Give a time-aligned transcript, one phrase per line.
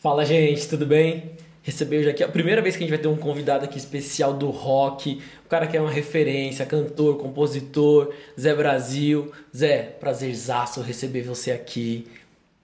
[0.00, 1.24] Fala, gente, tudo bem?
[1.62, 4.32] Recebeu já aqui a primeira vez que a gente vai ter um convidado aqui especial
[4.32, 8.10] do rock, o cara que é uma referência, cantor, compositor,
[8.40, 9.30] Zé Brasil.
[9.54, 12.06] Zé, prazerzaço receber você aqui.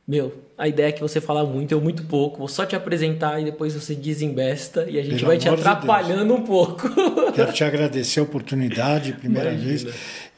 [0.08, 2.38] Meu, a ideia é que você fala muito, eu muito pouco.
[2.38, 5.60] Vou só te apresentar e depois você desembesta e a gente Pelo vai te amor
[5.60, 6.88] de atrapalhando um pouco.
[7.34, 9.86] Quero te agradecer a oportunidade, primeira vez.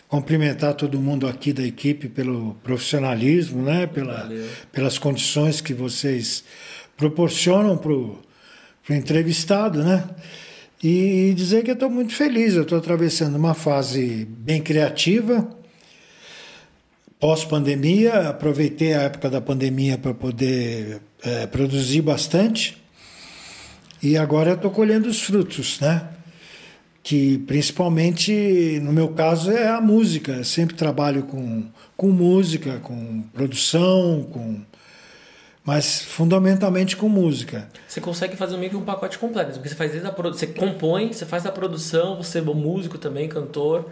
[0.09, 3.87] Cumprimentar todo mundo aqui da equipe pelo profissionalismo, né?
[3.87, 4.49] Pela, Valeu.
[4.73, 6.43] pelas condições que vocês
[6.99, 8.19] proporcionam para o
[8.91, 10.05] entrevistado, né?
[10.83, 12.55] E dizer que eu estou muito feliz.
[12.55, 15.49] Eu estou atravessando uma fase bem criativa.
[17.19, 22.77] Pós-pandemia, aproveitei a época da pandemia para poder eh, produzir bastante.
[24.01, 26.09] E agora eu estou colhendo os frutos, né?
[27.03, 30.33] Que principalmente, no meu caso, é a música.
[30.33, 31.65] Eu sempre trabalho com,
[31.97, 34.61] com música, com produção, com
[35.69, 37.69] mas fundamentalmente com música.
[37.87, 40.35] Você consegue fazer meio que um pacote completo, porque você faz desde a produ...
[40.35, 43.85] você compõe, você faz a produção, você é músico também, cantor.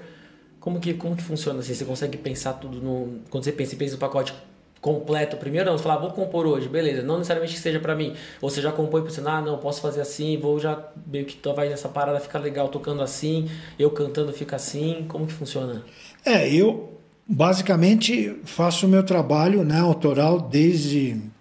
[0.58, 1.74] Como que como que funciona assim?
[1.74, 4.32] Você consegue pensar tudo no quando você pensa, você pensa o pacote
[4.80, 7.94] completo primeiro, não, você fala, "Ah, vou compor hoje, beleza, não necessariamente que seja pra
[7.94, 8.14] mim.
[8.40, 11.70] Ou você já compõe pensando, ah, não, posso fazer assim, vou já meio que vai
[11.70, 15.84] essa parada fica legal tocando assim, eu cantando fica assim, como que funciona?
[16.24, 16.98] É, eu
[17.28, 21.35] basicamente faço o meu trabalho né, autoral desde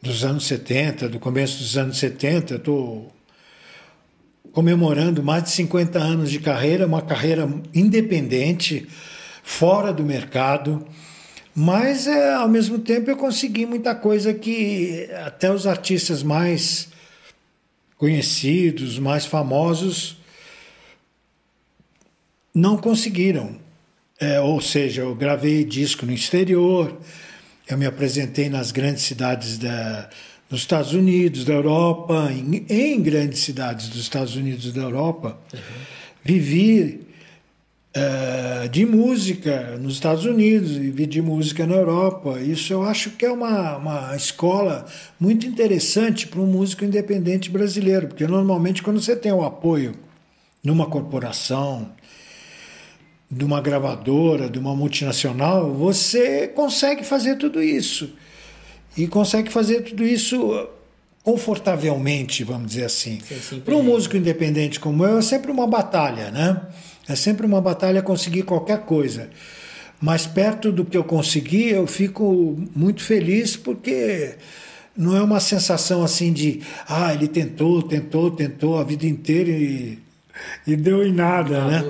[0.00, 2.56] dos anos 70, do começo dos anos 70.
[2.56, 3.12] Estou
[4.52, 8.88] comemorando mais de 50 anos de carreira, uma carreira independente,
[9.42, 10.86] fora do mercado.
[11.54, 16.88] Mas, é, ao mesmo tempo, eu consegui muita coisa que até os artistas mais
[17.96, 20.16] conhecidos, mais famosos,
[22.54, 23.56] não conseguiram.
[24.18, 26.98] É, ou seja, eu gravei disco no exterior,
[27.74, 30.08] eu me apresentei nas grandes cidades da,
[30.48, 35.38] dos Estados Unidos, da Europa, em, em grandes cidades dos Estados Unidos e da Europa.
[36.24, 37.06] Vivi
[37.92, 42.40] eh, de música nos Estados Unidos, vivi de música na Europa.
[42.40, 44.86] Isso eu acho que é uma, uma escola
[45.18, 49.94] muito interessante para um músico independente brasileiro, porque normalmente quando você tem o apoio
[50.62, 51.90] numa corporação,
[53.30, 58.12] de uma gravadora, de uma multinacional, você consegue fazer tudo isso.
[58.96, 60.68] E consegue fazer tudo isso
[61.22, 63.20] confortavelmente, vamos dizer assim.
[63.20, 66.60] Se Para um músico independente como eu, é sempre uma batalha, né?
[67.08, 69.30] É sempre uma batalha conseguir qualquer coisa.
[70.00, 74.34] Mas perto do que eu consegui, eu fico muito feliz porque
[74.96, 79.98] não é uma sensação assim de, ah, ele tentou, tentou, tentou a vida inteira e,
[80.66, 81.84] e deu em nada, né?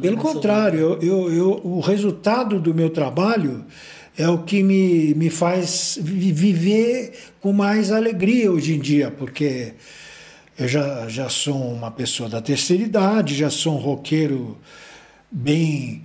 [0.00, 3.64] Pelo contrário, eu, eu, eu- o resultado do meu trabalho
[4.18, 9.72] é o que me, me faz vi- viver com mais alegria hoje em dia, porque
[10.58, 14.58] eu já, já sou uma pessoa da terceira idade, já sou um roqueiro
[15.30, 16.02] bem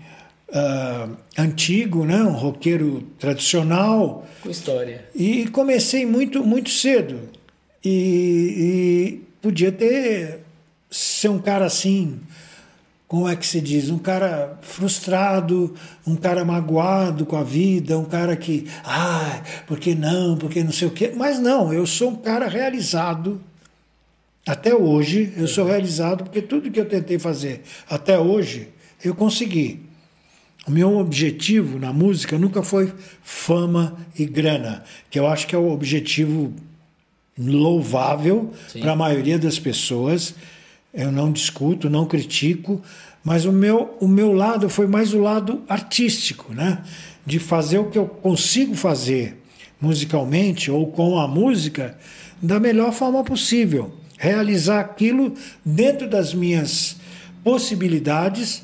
[0.54, 2.22] ah, antigo, né?
[2.24, 4.26] um roqueiro tradicional.
[4.42, 5.04] Com história.
[5.14, 7.20] E comecei muito, muito cedo.
[7.84, 10.40] E, e podia ter
[10.96, 12.22] ser um cara assim,
[13.06, 13.90] como é que se diz?
[13.90, 15.76] Um cara frustrado,
[16.08, 20.64] um cara magoado com a vida, um cara que, ah, por que não, por que
[20.64, 21.12] não sei o quê.
[21.16, 23.42] Mas não, eu sou um cara realizado.
[24.48, 28.70] Até hoje, eu sou realizado porque tudo que eu tentei fazer até hoje,
[29.04, 29.82] eu consegui.
[30.68, 32.92] O meu objetivo na música nunca foi
[33.22, 36.54] fama e grana, que eu acho que é o objetivo
[37.38, 40.34] louvável para a maioria das pessoas.
[40.96, 42.82] Eu não discuto, não critico,
[43.24, 46.84] mas o meu, o meu lado foi mais o lado artístico, né?
[47.26, 49.42] De fazer o que eu consigo fazer
[49.82, 51.98] musicalmente ou com a música
[52.42, 53.94] da melhor forma possível.
[54.18, 56.96] Realizar aquilo dentro das minhas
[57.44, 58.64] possibilidades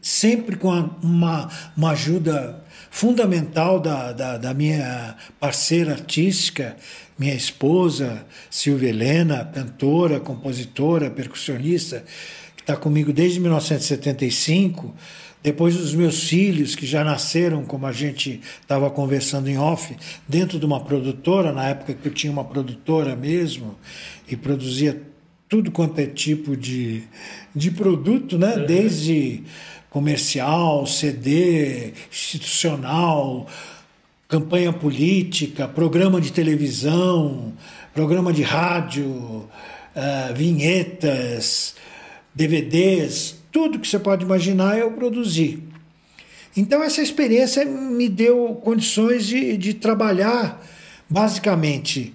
[0.00, 0.68] sempre com
[1.02, 2.63] uma, uma ajuda
[2.94, 6.76] fundamental da, da, da minha parceira artística,
[7.18, 12.04] minha esposa, Silvia Helena, cantora, compositora, percussionista,
[12.54, 14.94] que está comigo desde 1975.
[15.42, 19.96] Depois os meus filhos, que já nasceram, como a gente estava conversando em off,
[20.28, 23.76] dentro de uma produtora, na época que eu tinha uma produtora mesmo,
[24.28, 25.02] e produzia
[25.48, 27.02] tudo quanto é tipo de,
[27.54, 28.56] de produto, né?
[28.58, 29.42] Desde
[29.94, 33.46] comercial, CD, institucional,
[34.26, 37.52] campanha política, programa de televisão,
[37.94, 39.48] programa de rádio,
[39.94, 41.76] eh, vinhetas,
[42.34, 45.62] DVDs, tudo que você pode imaginar eu produzi.
[46.56, 50.60] Então essa experiência me deu condições de, de trabalhar
[51.08, 52.12] basicamente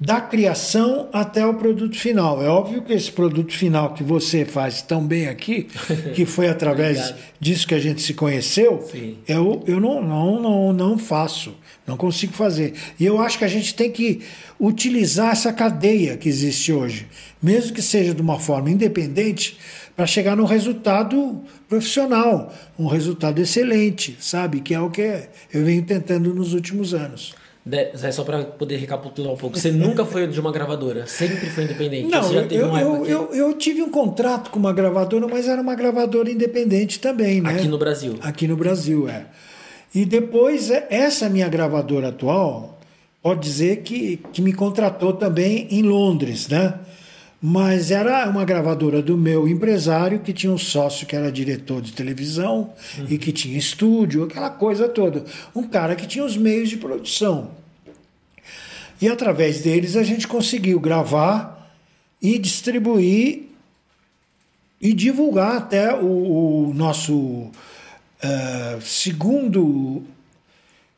[0.00, 2.40] da criação até o produto final.
[2.42, 5.66] É óbvio que esse produto final que você faz tão bem aqui,
[6.14, 9.18] que foi através disso que a gente se conheceu, Sim.
[9.26, 12.74] eu, eu não, não, não, não faço, não consigo fazer.
[12.98, 14.20] E eu acho que a gente tem que
[14.60, 17.08] utilizar essa cadeia que existe hoje,
[17.42, 19.58] mesmo que seja de uma forma independente,
[19.96, 24.60] para chegar num resultado profissional, um resultado excelente, sabe?
[24.60, 27.34] Que é o que eu venho tentando nos últimos anos.
[27.96, 31.64] Zé, só para poder recapitular um pouco, você nunca foi de uma gravadora, sempre foi
[31.64, 32.08] independente.
[32.08, 36.30] Não, eu, eu, eu, eu, tive um contrato com uma gravadora, mas era uma gravadora
[36.30, 37.50] independente também, né?
[37.50, 38.14] Aqui no Brasil.
[38.22, 39.26] Aqui no Brasil, é.
[39.94, 42.78] E depois, é, essa minha gravadora atual,
[43.22, 46.74] pode dizer que, que me contratou também em Londres, né?
[47.40, 51.92] Mas era uma gravadora do meu empresário, que tinha um sócio que era diretor de
[51.92, 53.06] televisão uhum.
[53.08, 55.24] e que tinha estúdio, aquela coisa toda.
[55.54, 57.52] Um cara que tinha os meios de produção.
[59.00, 61.72] E através deles a gente conseguiu gravar
[62.20, 63.48] e distribuir
[64.80, 70.02] e divulgar até o, o nosso uh, segundo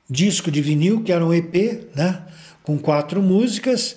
[0.09, 2.23] disco de vinil, que era um EP, né?
[2.63, 3.97] com quatro músicas.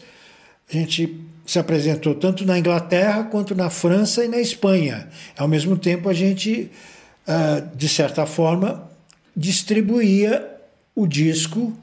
[0.70, 5.10] A gente se apresentou tanto na Inglaterra quanto na França e na Espanha.
[5.38, 6.72] Ao mesmo tempo, a gente,
[7.28, 8.90] uh, de certa forma,
[9.36, 10.50] distribuía
[10.96, 11.74] o disco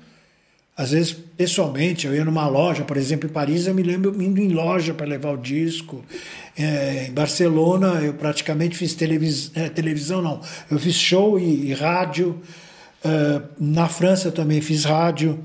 [0.80, 4.40] às vezes, pessoalmente, eu ia numa loja, por exemplo, em Paris, eu me lembro indo
[4.40, 6.02] em loja para levar o disco.
[6.56, 10.40] É, em Barcelona, eu praticamente fiz televis é, televisão, não.
[10.70, 12.40] Eu fiz show e, e rádio.
[13.04, 15.44] É, na França, também fiz rádio.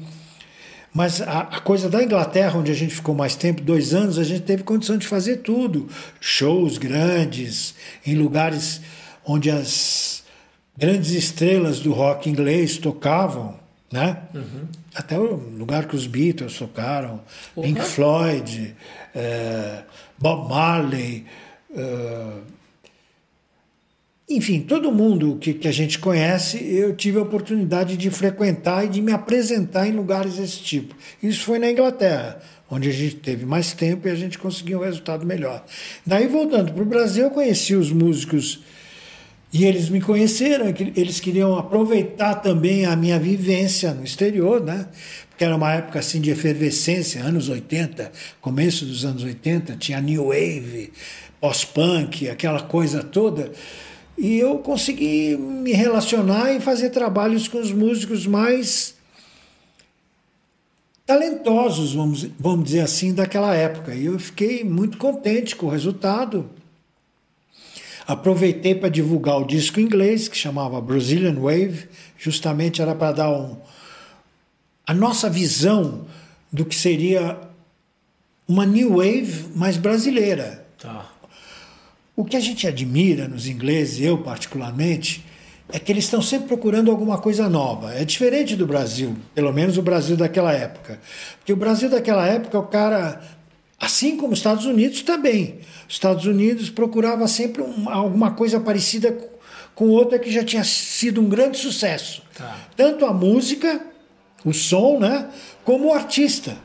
[0.94, 4.24] Mas a, a, coisa da Inglaterra, onde a gente ficou mais tempo, dois anos, a
[4.24, 5.90] gente teve condição de fazer tudo.
[6.22, 7.76] Shows grandes,
[8.08, 8.80] em lugares
[9.26, 10.24] onde as
[10.78, 14.24] grandes estrelas do rock inglês tocavam né?
[14.34, 14.68] Uhum.
[14.94, 17.22] Até o lugar que os Beatles tocaram.
[17.60, 18.76] Pink Floyd,
[19.14, 19.84] é,
[20.18, 21.26] Bob Marley,
[21.76, 22.28] é,
[24.28, 28.90] enfim, todo mundo que, que a gente conhece, eu tive a oportunidade de frequentar e
[28.90, 30.96] de me apresentar em lugares desse tipo.
[31.22, 34.84] Isso foi na Inglaterra, onde a gente teve mais tempo e a gente conseguiu um
[34.84, 35.64] resultado melhor.
[36.04, 38.64] Daí, voltando para o Brasil, eu conheci os músicos
[39.54, 40.66] e eles me conheceram,
[40.96, 44.88] eles queriam aproveitar também a minha vivência no exterior, né?
[45.30, 48.12] Porque era uma época assim de efervescência, anos 80,
[48.42, 50.92] começo dos anos 80, tinha New Wave,
[51.40, 53.52] pós-punk, aquela coisa toda.
[54.18, 58.96] E eu consegui me relacionar e fazer trabalhos com os músicos mais
[61.06, 63.94] talentosos, vamos, vamos dizer assim, daquela época.
[63.94, 66.50] E eu fiquei muito contente com o resultado.
[68.08, 71.88] Aproveitei para divulgar o disco em inglês, que chamava Brazilian Wave,
[72.18, 73.58] justamente era para dar um,
[74.86, 76.06] a nossa visão
[76.52, 77.40] do que seria
[78.48, 80.66] uma new wave mais brasileira.
[80.78, 81.12] Tá.
[82.16, 85.26] O que a gente admira nos ingleses, eu particularmente,
[85.70, 87.94] é que eles estão sempre procurando alguma coisa nova.
[87.94, 91.00] É diferente do Brasil, pelo menos o Brasil daquela época.
[91.40, 93.20] Porque o Brasil daquela época, o cara
[93.80, 95.60] Assim como os Estados Unidos também.
[95.88, 99.16] Os Estados Unidos procurava sempre uma, alguma coisa parecida
[99.76, 102.24] com outra que já tinha sido um grande sucesso.
[102.36, 102.58] Tá.
[102.76, 103.82] Tanto a música,
[104.46, 105.28] o som, né,
[105.64, 106.58] como o artista.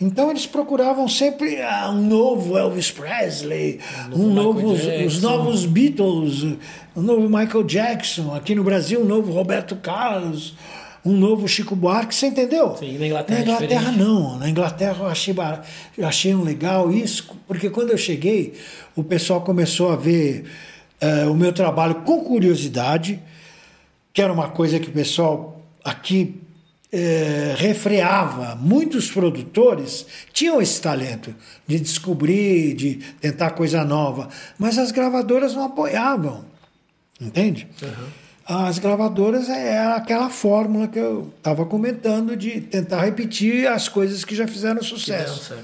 [0.00, 3.80] Então eles procuravam sempre ah, um novo Elvis Presley,
[4.12, 6.42] um novo, um novo os novos Beatles,
[6.96, 10.54] um novo Michael Jackson, aqui no Brasil um novo Roberto Carlos,
[11.04, 12.76] um novo Chico Buarque, você entendeu?
[12.76, 13.38] Sim, na Inglaterra.
[13.38, 14.38] Na é Inglaterra, é não.
[14.38, 15.34] Na Inglaterra eu achei,
[15.98, 18.54] eu achei um legal isso, porque quando eu cheguei,
[18.96, 20.44] o pessoal começou a ver
[21.02, 23.20] uh, o meu trabalho com curiosidade,
[24.12, 26.40] que era uma coisa que o pessoal aqui
[26.90, 28.56] uh, refreava.
[28.56, 31.34] Muitos produtores tinham esse talento
[31.66, 36.46] de descobrir, de tentar coisa nova, mas as gravadoras não apoiavam.
[37.20, 37.68] Entende?
[37.82, 44.24] Uhum as gravadoras é aquela fórmula que eu estava comentando de tentar repetir as coisas
[44.24, 45.54] que já fizeram sucesso.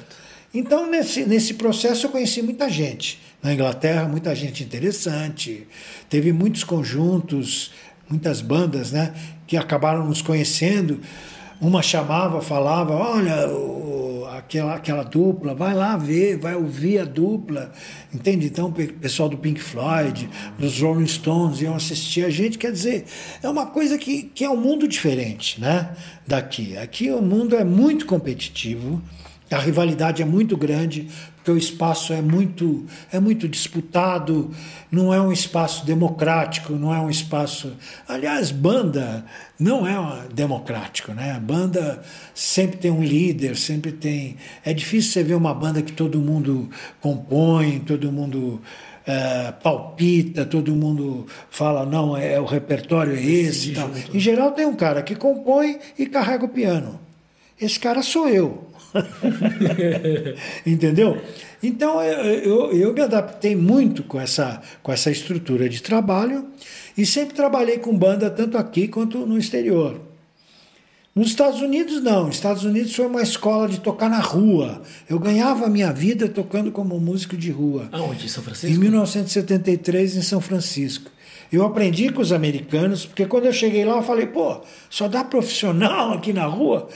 [0.52, 3.20] Então, nesse, nesse processo, eu conheci muita gente.
[3.42, 5.66] Na Inglaterra, muita gente interessante.
[6.08, 7.70] Teve muitos conjuntos,
[8.08, 9.14] muitas bandas né,
[9.46, 11.00] que acabaram nos conhecendo.
[11.60, 17.70] Uma chamava, falava: Olha, o, aquela, aquela dupla, vai lá ver, vai ouvir a dupla.
[18.12, 18.46] Entende?
[18.46, 22.58] Então, o pessoal do Pink Floyd, dos Rolling Stones iam assistir a gente.
[22.58, 23.04] Quer dizer,
[23.42, 25.90] é uma coisa que, que é um mundo diferente né,
[26.26, 26.76] daqui.
[26.78, 29.00] Aqui o mundo é muito competitivo.
[29.50, 31.08] A rivalidade é muito grande,
[31.40, 34.50] porque o espaço é muito, é muito disputado,
[34.92, 37.72] não é um espaço democrático, não é um espaço.
[38.06, 39.24] Aliás, banda
[39.58, 41.32] não é democrático, né?
[41.32, 42.02] A banda
[42.34, 44.36] sempre tem um líder, sempre tem.
[44.62, 46.68] É difícil você ver uma banda que todo mundo
[47.00, 48.60] compõe, todo mundo.
[49.06, 53.72] É, palpita, todo mundo fala, não, é o repertório é esse.
[53.72, 53.90] Tal.
[54.12, 57.00] Em geral, tem um cara que compõe e carrega o piano.
[57.58, 58.69] Esse cara sou eu.
[60.66, 61.20] Entendeu?
[61.62, 66.46] Então eu, eu, eu, me adaptei muito com essa, com essa estrutura de trabalho
[66.96, 70.00] e sempre trabalhei com banda tanto aqui quanto no exterior.
[71.14, 72.26] Nos Estados Unidos, não.
[72.26, 74.80] Nos Estados Unidos foi uma escola de tocar na rua.
[75.08, 77.88] Eu ganhava a minha vida tocando como músico de rua.
[77.90, 78.26] Aonde?
[78.26, 78.76] Em São Francisco?
[78.76, 81.10] Em 1973, em São Francisco.
[81.52, 85.24] Eu aprendi com os americanos, porque quando eu cheguei lá, eu falei, pô, só dá
[85.24, 86.88] profissional aqui na rua.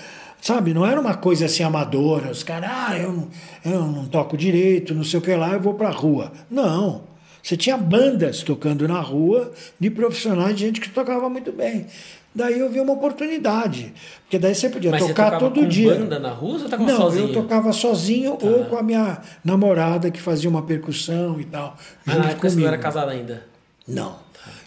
[0.45, 3.29] Sabe, não era uma coisa assim amadora, os caras, ah, eu não,
[3.65, 6.31] eu não toco direito, não sei o que lá, eu vou para a rua.
[6.51, 7.05] Não.
[7.43, 11.87] Você tinha bandas tocando na rua de profissionais, de gente que tocava muito bem.
[12.35, 13.95] Daí eu vi uma oportunidade.
[14.25, 15.95] Porque daí você podia Mas tocar você todo com dia.
[15.95, 17.29] banda na rua ou você tocava Não, sozinho?
[17.29, 18.47] eu tocava sozinho Tá.
[18.47, 21.75] ou com a minha namorada que fazia uma percussão e tal.
[22.07, 23.47] Ah, junto na época você não era casado ainda.
[23.89, 24.11] Não.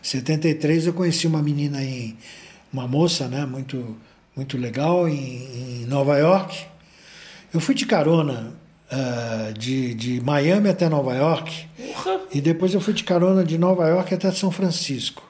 [0.01, 2.17] Em 73 eu conheci uma menina em
[2.73, 3.95] uma moça, né, muito
[4.37, 6.65] muito legal em, em Nova York.
[7.51, 8.53] Eu fui de carona
[8.89, 12.21] ah, de, de Miami até Nova York Porra!
[12.31, 15.23] e depois eu fui de carona de Nova York até São Francisco.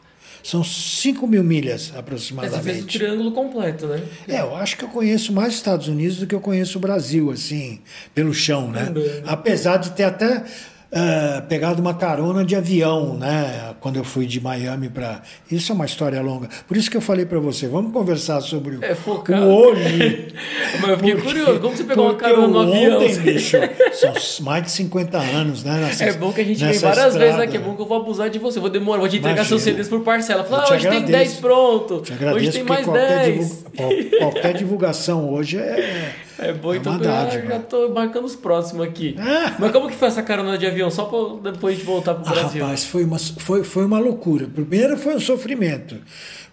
[0.43, 2.99] São 5 mil milhas Mas você fez o aproximadamente.
[2.99, 4.01] triângulo completo, né?
[4.27, 6.81] É, eu acho que eu conheço mais os Estados Unidos do que eu conheço o
[6.81, 7.81] Brasil, assim,
[8.13, 8.85] pelo chão, né?
[8.85, 9.23] Também.
[9.25, 10.45] Apesar de ter até
[10.91, 13.73] ah, pegado uma carona de avião, né?
[13.81, 15.21] Quando eu fui de Miami para.
[15.51, 16.47] Isso é uma história longa.
[16.67, 19.45] Por isso que eu falei para você, vamos conversar sobre o, É, focado.
[19.45, 20.27] o hoje.
[20.81, 22.97] Mas eu fiquei Porque- curioso, como você pegou uma carona no avião?
[23.01, 23.57] Ontem, bicho,
[23.93, 24.13] são
[24.45, 25.73] mais de 50 anos, né?
[25.85, 27.43] nessa- É bom que a gente vem várias vezes estrada.
[27.43, 27.57] aqui.
[27.57, 28.59] É bom que eu vou abusar de você.
[28.59, 29.47] Vou demorar, vou te entregar Imagina.
[29.59, 30.43] seus CDs por parcela.
[30.43, 31.11] Falar, ah, hoje tem agradeço.
[31.11, 32.03] 10 pronto.
[32.35, 33.39] Hoje tem mais qualquer, 10.
[33.39, 33.91] divu- qual-
[34.31, 36.13] qualquer divulgação hoje é.
[36.39, 37.47] É bom, É então uma eu já, dádiva.
[37.53, 39.15] já tô marcando os próximos aqui.
[39.19, 39.55] Ah.
[39.57, 40.89] Mas como que foi essa carona de avião?
[40.91, 42.61] Só pra depois gente voltar pro Ah, Brasil.
[42.63, 44.47] rapaz, foi uma, foi, foi uma loucura.
[44.47, 45.97] Primeiro foi um sofrimento.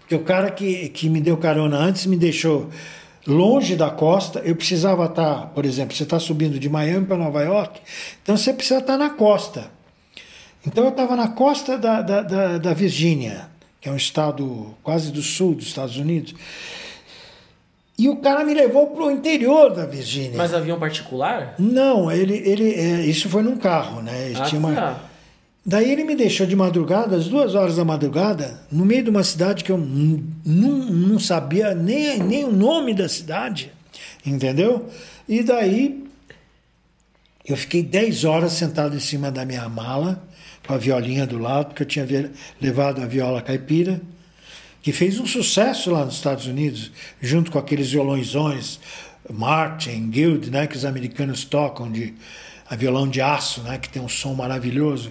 [0.01, 2.69] Porque o cara que, que me deu carona antes me deixou
[3.27, 4.41] longe da costa.
[4.45, 7.81] Eu precisava estar, por exemplo, você está subindo de Miami para Nova York,
[8.23, 9.71] então você precisa estar na costa.
[10.67, 13.49] Então eu estava na costa da, da, da, da Virgínia,
[13.81, 16.35] que é um estado quase do sul dos Estados Unidos.
[17.97, 20.37] E o cara me levou para o interior da Virgínia.
[20.37, 21.55] Mas avião particular?
[21.59, 24.33] Não, ele, ele, é, isso foi num carro, né?
[24.35, 25.01] Ah, tinha uma, tá.
[25.67, 29.25] Daí ele me deixou de madrugada, às duas horas da madrugada, no meio de uma
[29.25, 33.73] cidade que eu não, sabia nem, nem o nome da cidade,
[34.27, 34.91] entendeu?
[35.27, 36.05] E daí
[37.47, 40.23] eu fiquei dez horas sentado em cima da minha mala,
[40.67, 42.07] com a violinha do lado, porque eu tinha
[42.61, 44.03] levado a viola caipira,
[44.85, 48.79] que fez um sucesso lá nos Estados Unidos, junto com aqueles violõezões,
[49.33, 52.13] Martin, Guild, né, que os americanos tocam, de,
[52.69, 55.11] a violão de aço, né, que tem um som maravilhoso.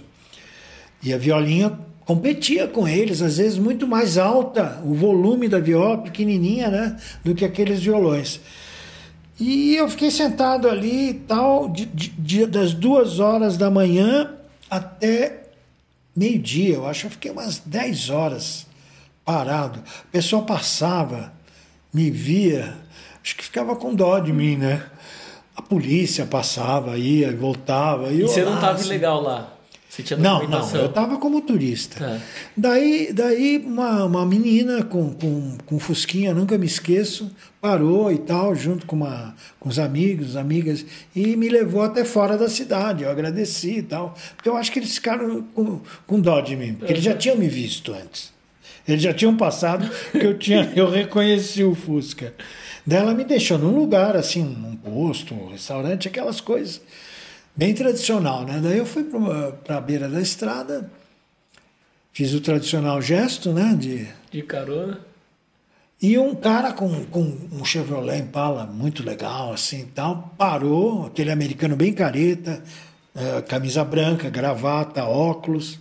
[1.02, 1.76] E a violinha
[2.06, 7.34] competia com eles, às vezes muito mais alta, o volume da viola pequenininha, né, do
[7.34, 8.40] que aqueles violões.
[9.40, 14.36] E eu fiquei sentado ali e tal, de, de- das duas horas da manhã
[14.70, 15.46] até
[16.16, 18.68] meio-dia, eu acho eu fiquei umas 10 horas
[19.26, 19.80] parado.
[19.80, 21.34] A pessoa passava,
[21.94, 22.76] me via,
[23.24, 24.84] acho que ficava com dó de mim, né?
[25.56, 28.12] A polícia passava, ia, voltava.
[28.12, 29.54] E, E você não lá, tava assim, ilegal lá?
[29.94, 32.00] Você tinha não, não, eu estava como turista.
[32.00, 32.20] Tá.
[32.58, 37.30] Daí, daí uma, uma menina com, com, com fusquinha, nunca me esqueço,
[37.62, 40.84] parou e tal, junto com, uma, com os amigos, amigas,
[41.16, 43.04] e me levou até fora da cidade.
[43.04, 44.16] Eu agradeci e tal.
[44.36, 47.38] Porque eu acho que eles ficaram com, com dó de mim, porque eles já tinham
[47.38, 48.33] me visto antes.
[48.88, 52.34] Eles já tinham passado que eu tinha, eu reconheci o Fusca.
[52.86, 56.82] Daí ela me deixou num lugar, assim, um posto, um restaurante, aquelas coisas
[57.56, 58.60] bem tradicional, né?
[58.62, 59.06] Daí eu fui
[59.64, 60.92] para a beira da estrada,
[62.12, 63.76] fiz o tradicional gesto, né?
[63.80, 65.00] De, De carona?
[66.02, 67.22] e um cara com, com
[67.54, 72.62] um Chevrolet Impala muito legal, assim tal, parou, aquele americano bem careta,
[73.16, 75.80] eh, camisa branca, gravata, óculos,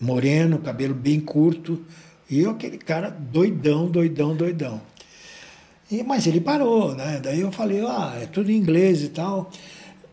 [0.00, 1.84] moreno, cabelo bem curto,
[2.32, 4.80] e eu, aquele cara doidão, doidão, doidão.
[5.90, 7.20] E, mas ele parou, né?
[7.22, 9.50] Daí eu falei, ah, é tudo em inglês e tal.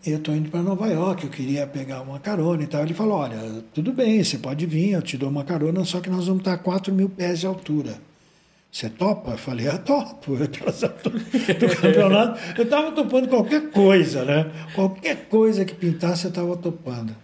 [0.05, 2.83] Eu estou indo para Nova York, eu queria pegar uma carona e tal.
[2.83, 6.09] Ele falou, olha, tudo bem, você pode vir, eu te dou uma carona, só que
[6.09, 8.01] nós vamos estar a 4 mil pés de altura.
[8.69, 9.31] Você topa?
[9.31, 10.33] Eu falei, eu topo.
[10.33, 10.39] Eu
[12.57, 14.51] eu estava topando qualquer coisa, né?
[14.75, 17.15] Qualquer coisa que pintasse, eu estava topando.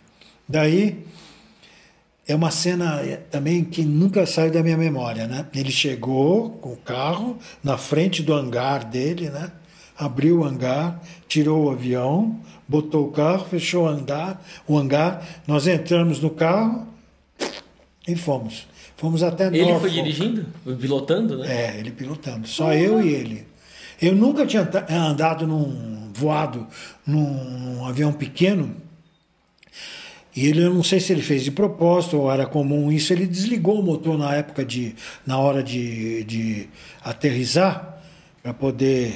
[0.47, 1.05] Daí,
[2.27, 5.45] é uma cena é, também que nunca sai da minha memória, né?
[5.53, 9.51] Ele chegou com o carro na frente do hangar dele, né?
[9.97, 15.25] Abriu o hangar, tirou o avião, botou o carro, fechou o hangar, o hangar.
[15.47, 16.87] Nós entramos no carro
[18.07, 18.67] e fomos.
[18.97, 19.81] Fomos até Ele Norfolk.
[19.81, 20.45] foi dirigindo?
[20.79, 21.75] Pilotando, né?
[21.75, 22.47] É, ele pilotando.
[22.47, 23.45] Só eu e ele.
[24.01, 26.65] Eu nunca tinha andado num voado
[27.05, 28.75] num avião pequeno.
[30.35, 33.25] E ele, eu não sei se ele fez de propósito ou era comum isso, ele
[33.25, 34.93] desligou o motor na época de,
[35.25, 36.67] na hora de, de
[37.01, 38.01] aterrizar
[38.43, 39.15] para poder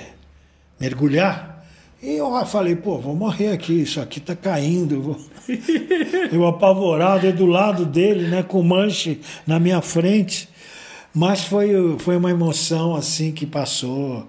[0.79, 1.65] mergulhar.
[2.01, 5.17] E eu falei, pô, vou morrer aqui, isso aqui tá caindo.
[6.31, 10.47] Eu apavorado, eu do lado dele, né, com manche na minha frente.
[11.13, 14.25] Mas foi, foi uma emoção assim que passou,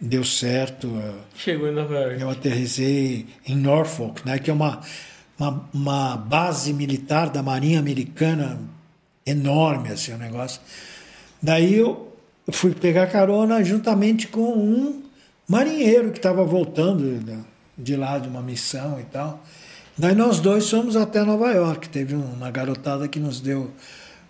[0.00, 0.90] deu certo.
[1.36, 2.20] Chegou em Nova York.
[2.20, 4.80] Eu aterrissei em Norfolk, né, que é uma,
[5.38, 8.58] uma, uma base militar da Marinha Americana
[9.24, 10.60] enorme, assim, o negócio.
[11.42, 12.12] Daí eu
[12.50, 15.02] fui pegar carona juntamente com um
[15.48, 17.44] marinheiro que estava voltando
[17.76, 19.42] de lá de uma missão e tal.
[19.98, 21.88] Daí nós dois fomos até Nova York.
[21.88, 23.72] Teve uma garotada que nos deu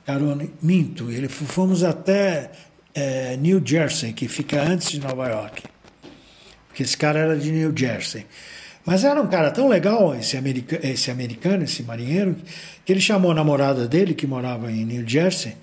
[0.04, 0.46] carona.
[0.62, 2.52] Minto, ele fomos até
[2.94, 5.64] é, New Jersey, que fica antes de Nova York.
[6.68, 8.26] Porque esse cara era de New Jersey.
[8.86, 12.36] Mas era um cara tão legal, esse, america, esse americano, esse marinheiro,
[12.84, 15.56] que ele chamou a namorada dele, que morava em New Jersey,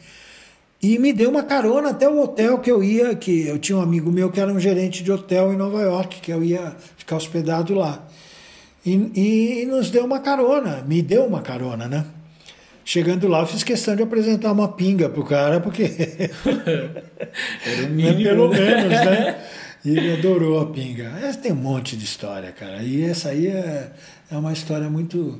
[0.81, 3.81] e me deu uma carona até o hotel que eu ia, que eu tinha um
[3.81, 7.15] amigo meu que era um gerente de hotel em Nova York, que eu ia ficar
[7.15, 8.05] hospedado lá.
[8.85, 12.03] E, e nos deu uma carona, me deu uma carona, né?
[12.83, 15.83] Chegando lá, eu fiz questão de apresentar uma pinga pro cara, porque.
[17.65, 18.59] Era o mínimo, Pelo né?
[18.59, 19.41] menos, né?
[19.85, 21.09] E ele adorou a pinga.
[21.21, 22.81] Essa tem um monte de história, cara.
[22.81, 23.91] E essa aí é,
[24.31, 25.39] é uma história muito.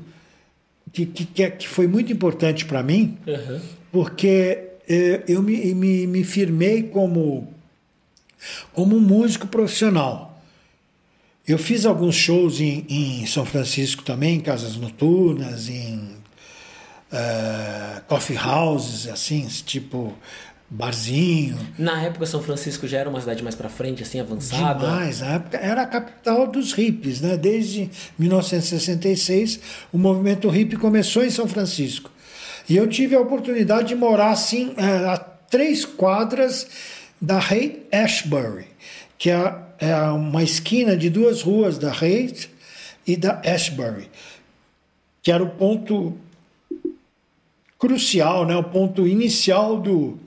[0.92, 3.62] que, que, que foi muito importante para mim, uhum.
[3.92, 7.54] porque é, eu me, me, me firmei como,
[8.74, 10.42] como músico profissional.
[11.48, 15.98] Eu fiz alguns shows em, em São Francisco também, em casas noturnas, em
[17.12, 20.14] uh, coffee houses, assim, tipo
[20.74, 21.56] barzinho.
[21.78, 24.88] Na época São Francisco já era uma cidade mais para frente, assim, avançada.
[24.88, 27.38] Demais, na época era a capital dos hippies, né?
[27.38, 29.60] Desde 1966
[29.92, 32.10] o movimento hippie começou em São Francisco.
[32.68, 36.68] E eu tive a oportunidade de morar assim é, a três quadras
[37.22, 38.66] da Haight Ashbury,
[39.16, 42.50] que é, é uma esquina de duas ruas da Haight
[43.06, 44.10] e da Ashbury,
[45.22, 46.18] que era o ponto
[47.78, 50.18] crucial, né, o ponto inicial do,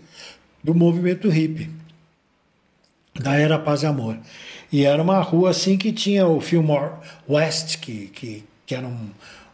[0.66, 1.70] do movimento hippie,
[3.14, 4.18] da Era Paz e Amor.
[4.72, 6.94] E era uma rua assim que tinha o Fillmore
[7.28, 9.10] West, que, que, que era um,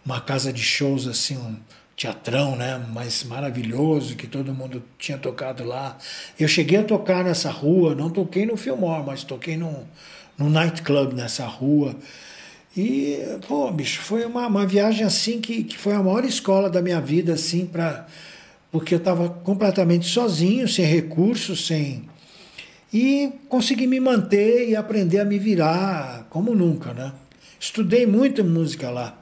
[0.07, 1.55] uma casa de shows assim, um,
[1.94, 5.98] teatrão, né, mas maravilhoso, que todo mundo tinha tocado lá.
[6.40, 9.85] Eu cheguei a tocar nessa rua, não toquei no Fillmore, mas toquei num,
[10.38, 11.94] num nightclub nessa rua.
[12.75, 16.81] E, pô, bicho, foi uma, uma viagem assim que, que foi a maior escola da
[16.81, 18.07] minha vida, assim, para
[18.72, 22.08] porque eu estava completamente sozinho, sem recursos, sem.
[22.92, 27.12] E consegui me manter e aprender a me virar como nunca, né?
[27.61, 29.20] Estudei muito música lá.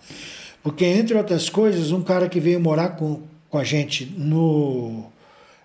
[0.63, 5.11] Porque, entre outras coisas, um cara que veio morar com, com a gente no.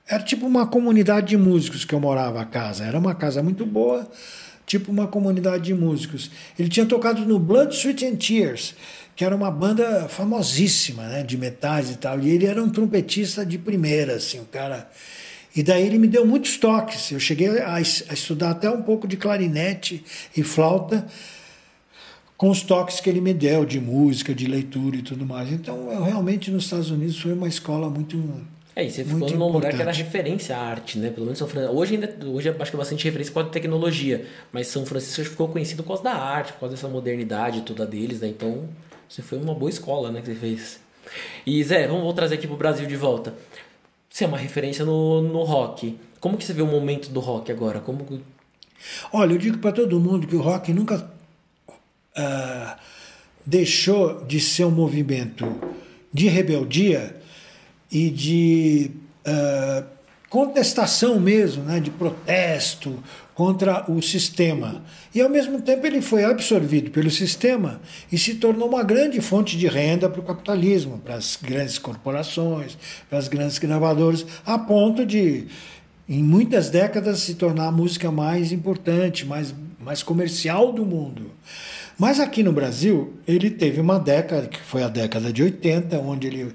[0.07, 2.83] Era tipo uma comunidade de músicos que eu morava a casa.
[2.83, 4.09] Era uma casa muito boa,
[4.65, 6.31] tipo uma comunidade de músicos.
[6.57, 8.75] Ele tinha tocado no Blood, Sweat and Tears,
[9.15, 12.19] que era uma banda famosíssima, né, de metais e tal.
[12.19, 14.89] E ele era um trompetista de primeira, assim, o cara.
[15.55, 17.11] E daí ele me deu muitos toques.
[17.11, 20.03] Eu cheguei a, a estudar até um pouco de clarinete
[20.35, 21.07] e flauta
[22.35, 25.49] com os toques que ele me deu de música, de leitura e tudo mais.
[25.51, 28.21] Então, eu realmente nos Estados Unidos foi uma escola muito
[28.75, 31.09] é, e você ficou num lugar que era referência à arte, né?
[31.09, 31.77] Pelo menos São Francisco.
[31.77, 35.31] Hoje, ainda, hoje acho que é bastante referência por causa da tecnologia, mas São Francisco
[35.31, 38.27] ficou conhecido por causa da arte, por causa dessa modernidade toda deles, né?
[38.27, 38.67] Então,
[39.07, 40.19] você foi uma boa escola, né?
[40.19, 40.79] Que você fez.
[41.45, 43.33] E Zé, vamos trazer aqui pro Brasil de volta.
[44.09, 45.97] Você é uma referência no, no rock.
[46.19, 47.79] Como que você vê o momento do rock agora?
[47.79, 48.05] Como
[49.13, 51.09] Olha, eu digo para todo mundo que o rock nunca
[52.15, 52.77] ah,
[53.45, 55.45] deixou de ser um movimento
[56.13, 57.15] de rebeldia
[57.95, 58.91] e de
[59.25, 59.85] uh,
[60.29, 63.01] contestação mesmo, né, de protesto
[63.33, 64.83] contra o sistema.
[65.13, 67.79] E ao mesmo tempo ele foi absorvido pelo sistema
[68.11, 72.77] e se tornou uma grande fonte de renda para o capitalismo, para as grandes corporações,
[73.09, 75.47] para as grandes gravadoras, a ponto de
[76.07, 81.31] em muitas décadas se tornar a música mais importante, mais, mais comercial do mundo.
[81.97, 86.27] Mas aqui no Brasil, ele teve uma década, que foi a década de 80, onde
[86.27, 86.53] ele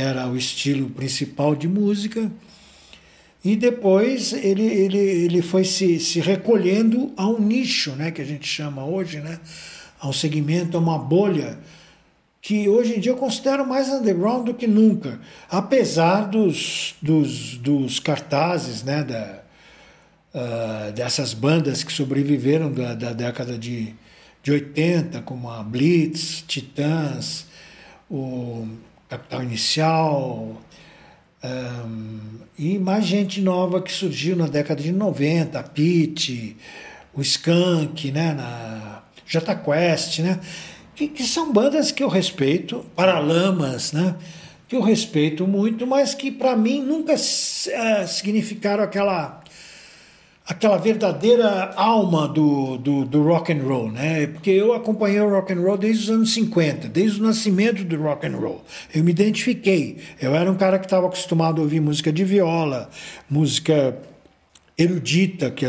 [0.00, 2.30] era o estilo principal de música,
[3.44, 8.24] e depois ele, ele, ele foi se, se recolhendo a um nicho, né, que a
[8.24, 9.38] gente chama hoje, né,
[10.00, 11.58] a um segmento, a uma bolha,
[12.40, 18.00] que hoje em dia eu considero mais underground do que nunca, apesar dos, dos, dos
[18.00, 19.42] cartazes né, da,
[20.34, 23.94] uh, dessas bandas que sobreviveram da, da década de,
[24.42, 27.46] de 80, como a Blitz, Titãs,
[28.10, 28.66] o
[29.08, 30.60] Capital Inicial,
[31.42, 32.18] um,
[32.58, 36.56] e mais gente nova que surgiu na década de 90, a Pete,
[37.14, 40.40] o Skank, né, na Jota Quest, né?
[40.94, 44.16] que, que são bandas que eu respeito, Paralamas, né?
[44.66, 49.42] que eu respeito muito, mas que para mim nunca é, significaram aquela
[50.48, 54.26] aquela verdadeira alma do, do, do, rock and roll, né?
[54.28, 58.02] Porque eu acompanhei o rock and roll desde os anos 50, desde o nascimento do
[58.02, 58.64] rock and roll.
[58.94, 59.98] Eu me identifiquei.
[60.18, 62.88] Eu era um cara que estava acostumado a ouvir música de viola,
[63.28, 63.98] música
[64.78, 65.66] erudita, que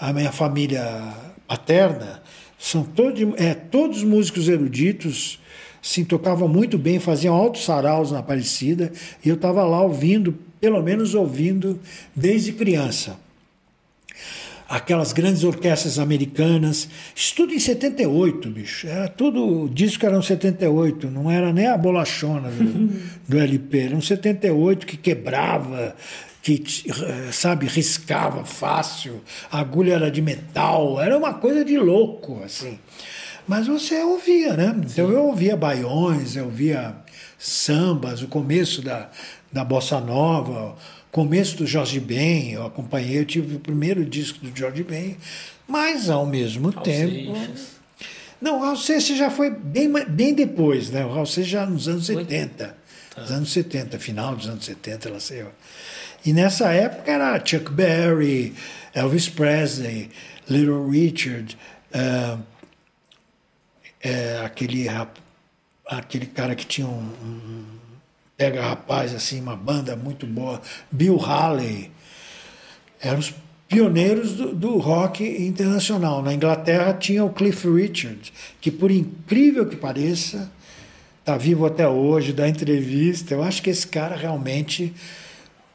[0.00, 1.14] a minha família
[1.46, 2.22] paterna
[2.58, 5.38] são todos, é, todos músicos eruditos,
[5.82, 8.90] sim, tocavam muito bem, faziam altos saraus na Aparecida,
[9.22, 11.78] e eu estava lá ouvindo, pelo menos ouvindo,
[12.16, 13.22] desde criança.
[14.68, 18.86] Aquelas grandes orquestras americanas, isso tudo em 78, bicho.
[18.86, 22.90] Era tudo, o disco era um 78, não era nem a bolachona do,
[23.28, 25.94] do LP, era um 78 que quebrava,
[26.42, 26.62] que,
[27.30, 32.78] sabe, riscava fácil, a agulha era de metal, era uma coisa de louco, assim.
[33.46, 34.74] Mas você ouvia, né?
[34.84, 36.96] Então eu ouvia baiões, eu ouvia
[37.38, 39.10] sambas, o começo da,
[39.52, 40.74] da bossa nova,
[41.14, 45.16] começo do Jorge Ben, eu acompanhei, eu tive o primeiro disco do Jorge Ben,
[45.64, 47.36] mas ao mesmo Raul tempo.
[47.36, 47.66] Seixas.
[48.40, 51.06] Não, o Raul Seixas já foi bem, bem depois, né?
[51.06, 52.76] O Raul Seixas já nos anos 70.
[53.14, 53.20] Tá.
[53.20, 55.46] Nos anos 70, final dos anos 70, ela saiu.
[56.26, 58.52] E nessa época era Chuck Berry,
[58.92, 60.10] Elvis Presley,
[60.50, 61.56] Little Richard,
[61.94, 62.42] uh,
[64.02, 64.88] é, aquele,
[65.86, 67.73] aquele cara que tinha um, um,
[68.36, 71.90] pega rapaz assim, uma banda muito boa, Bill Haley,
[73.00, 73.34] eram os
[73.68, 76.22] pioneiros do, do, rock internacional.
[76.22, 80.50] Na Inglaterra tinha o Cliff Richard, que por incrível que pareça,
[81.20, 83.34] está vivo até hoje, dá entrevista.
[83.34, 84.94] Eu acho que esse cara realmente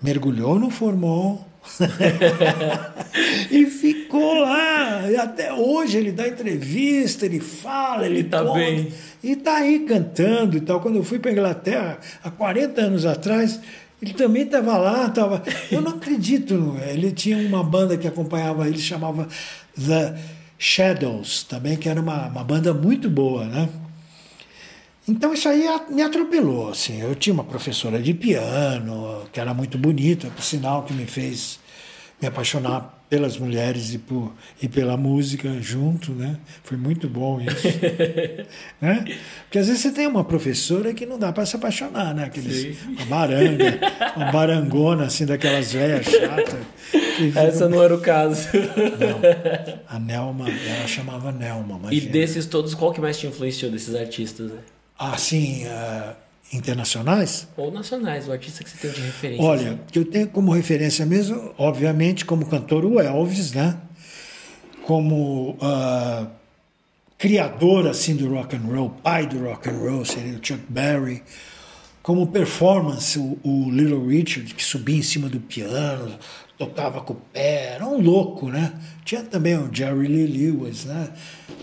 [0.01, 1.45] mergulhou no formol
[3.51, 5.09] e ficou lá.
[5.09, 8.91] E até hoje ele dá entrevista, ele fala, ele tá conta, bem.
[9.23, 10.79] E tá aí cantando e tal.
[10.79, 13.59] Quando eu fui para Inglaterra, há 40 anos atrás,
[14.01, 15.43] ele também estava lá, tava.
[15.71, 16.77] Eu não acredito.
[16.87, 19.27] Ele tinha uma banda que acompanhava ele, chamava
[19.75, 20.17] The
[20.57, 23.69] Shadows, também, que era uma, uma banda muito boa, né?
[25.07, 27.01] Então isso aí me atropelou, assim.
[27.01, 31.59] Eu tinha uma professora de piano, que era muito bonita, por sinal que me fez
[32.21, 36.37] me apaixonar pelas mulheres e, por, e pela música junto, né?
[36.63, 37.67] Foi muito bom isso.
[38.79, 39.17] né?
[39.43, 42.25] Porque às vezes você tem uma professora que não dá para se apaixonar, né?
[42.25, 43.79] Aqueles, uma baranga,
[44.15, 46.59] uma barangona, assim, daquelas velhas chatas.
[47.35, 48.47] Essa não era o caso.
[48.53, 49.85] Não.
[49.87, 51.77] A Nelma, ela chamava Nelma.
[51.79, 51.93] Imagina.
[51.93, 54.51] E desses todos, qual que mais te influenciou desses artistas?
[54.51, 54.59] Né?
[54.99, 56.13] assim, uh,
[56.51, 57.47] internacionais?
[57.55, 59.45] Ou nacionais, o artista que você tem de referência.
[59.45, 63.77] Olha, que eu tenho como referência mesmo, obviamente, como cantor o Elvis, né?
[64.83, 66.27] Como uh,
[67.17, 71.21] criador assim do rock and roll, pai do rock and roll seria o Chuck Berry.
[72.01, 76.17] Como performance, o, o Little Richard, que subia em cima do piano,
[76.57, 78.73] tocava com o pé, era um louco, né?
[79.05, 81.09] Tinha também o Jerry Lee Lewis, né?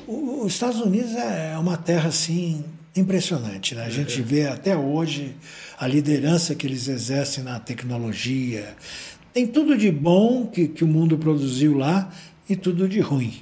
[0.07, 2.65] O, os Estados Unidos é uma terra assim
[2.97, 3.75] impressionante.
[3.75, 3.85] Né?
[3.85, 5.37] A gente vê até hoje
[5.79, 8.77] a liderança que eles exercem na tecnologia.
[9.33, 12.11] Tem tudo de bom que, que o mundo produziu lá
[12.49, 13.35] e tudo de ruim.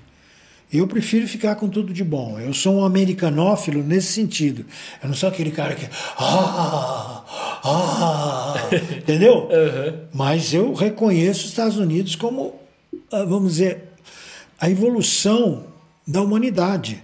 [0.73, 2.39] Eu prefiro ficar com tudo de bom.
[2.41, 4.67] Eu sou um americanófilo nesse sentido.
[5.01, 5.87] Eu não sou aquele cara que.
[6.19, 7.23] Ah,
[7.63, 8.55] ah,
[8.99, 9.45] entendeu?
[9.45, 9.99] Uhum.
[10.13, 12.57] Mas eu reconheço os Estados Unidos como,
[13.13, 13.85] ah, vamos dizer,
[14.59, 15.65] a evolução
[16.05, 17.01] da humanidade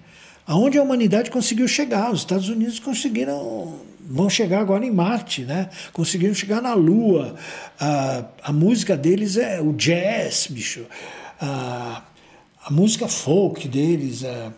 [0.50, 2.10] aonde a humanidade conseguiu chegar.
[2.10, 5.70] Os Estados Unidos conseguiram, vão chegar agora em Marte, né?
[5.92, 7.36] Conseguiram chegar na Lua.
[7.78, 10.86] A, a música deles é o jazz, bicho.
[11.40, 12.02] A,
[12.64, 14.52] a música folk deles, a,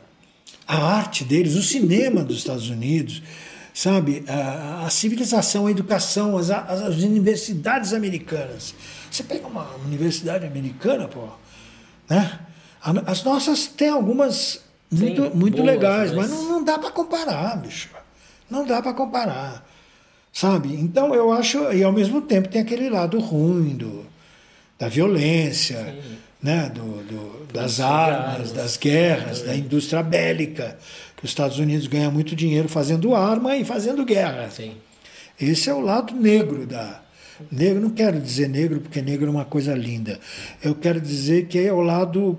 [0.66, 3.22] a arte deles, o cinema dos Estados Unidos.
[3.74, 4.24] sabe?
[4.26, 8.74] A, a civilização, a educação, as, as, universidades americanas.
[9.11, 11.28] Você pega uma universidade americana, pô,
[12.09, 12.40] né?
[13.07, 16.90] As nossas têm algumas muito, Sim, muito boas, legais, mas, mas não, não dá para
[16.90, 17.88] comparar, bicho.
[18.50, 19.66] Não dá para comparar,
[20.33, 20.74] sabe?
[20.74, 24.05] Então eu acho, e ao mesmo tempo tem aquele lado ruim do,
[24.78, 26.16] da violência, Sim.
[26.42, 26.70] né?
[26.74, 30.78] do, do das armas, das guerras, da indústria bélica
[31.22, 34.50] os Estados Unidos ganham muito dinheiro fazendo arma e fazendo guerra.
[34.50, 34.72] Sim.
[35.40, 37.00] Esse é o lado negro da.
[37.50, 40.18] Negro, não quero dizer negro porque negro é uma coisa linda.
[40.62, 42.38] Eu quero dizer que é o lado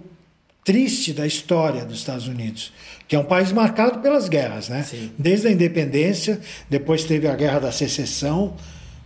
[0.63, 2.71] triste da história dos Estados Unidos,
[3.07, 4.83] que é um país marcado pelas guerras, né?
[4.83, 5.11] Sim.
[5.17, 8.55] Desde a independência, depois teve a guerra da secessão,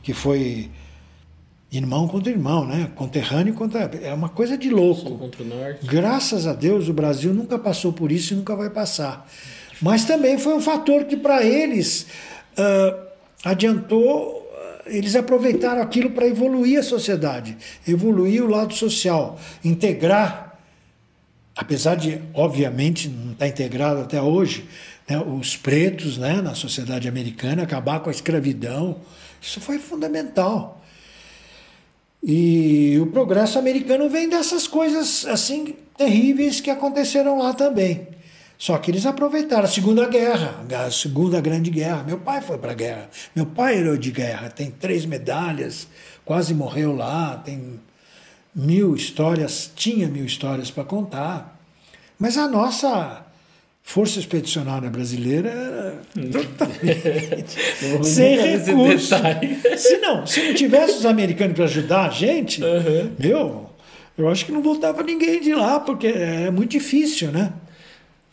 [0.03, 0.69] que foi
[1.71, 2.89] irmão contra irmão, né?
[2.95, 3.91] Conterrâneo contra.
[4.01, 5.17] É uma coisa de louco.
[5.17, 5.85] Contra o norte.
[5.85, 9.27] Graças a Deus o Brasil nunca passou por isso e nunca vai passar.
[9.81, 12.07] Mas também foi um fator que para eles
[12.57, 13.07] uh,
[13.43, 14.49] adiantou,
[14.85, 20.46] eles aproveitaram aquilo para evoluir a sociedade, evoluir o lado social, integrar,
[21.57, 24.69] apesar de, obviamente, não estar tá integrado até hoje,
[25.09, 28.97] né, os pretos né, na sociedade americana, acabar com a escravidão,
[29.41, 30.83] isso foi fundamental.
[32.23, 38.07] E o progresso americano vem dessas coisas assim terríveis que aconteceram lá também.
[38.57, 42.03] Só que eles aproveitaram a Segunda Guerra, a Segunda Grande Guerra.
[42.03, 43.09] Meu pai foi para a guerra.
[43.35, 45.87] Meu pai era de guerra, tem três medalhas,
[46.25, 47.79] quase morreu lá, tem
[48.57, 51.61] mil histórias, tinha mil histórias para contar.
[52.17, 53.23] Mas a nossa
[53.83, 57.55] Força Expedicionária Brasileira era totalmente
[58.03, 59.19] sem recursos.
[59.77, 63.11] Se não, se não tivesse os americanos para ajudar a gente, uhum.
[63.19, 63.69] meu,
[64.17, 67.53] eu acho que não voltava ninguém de lá, porque é muito difícil, né?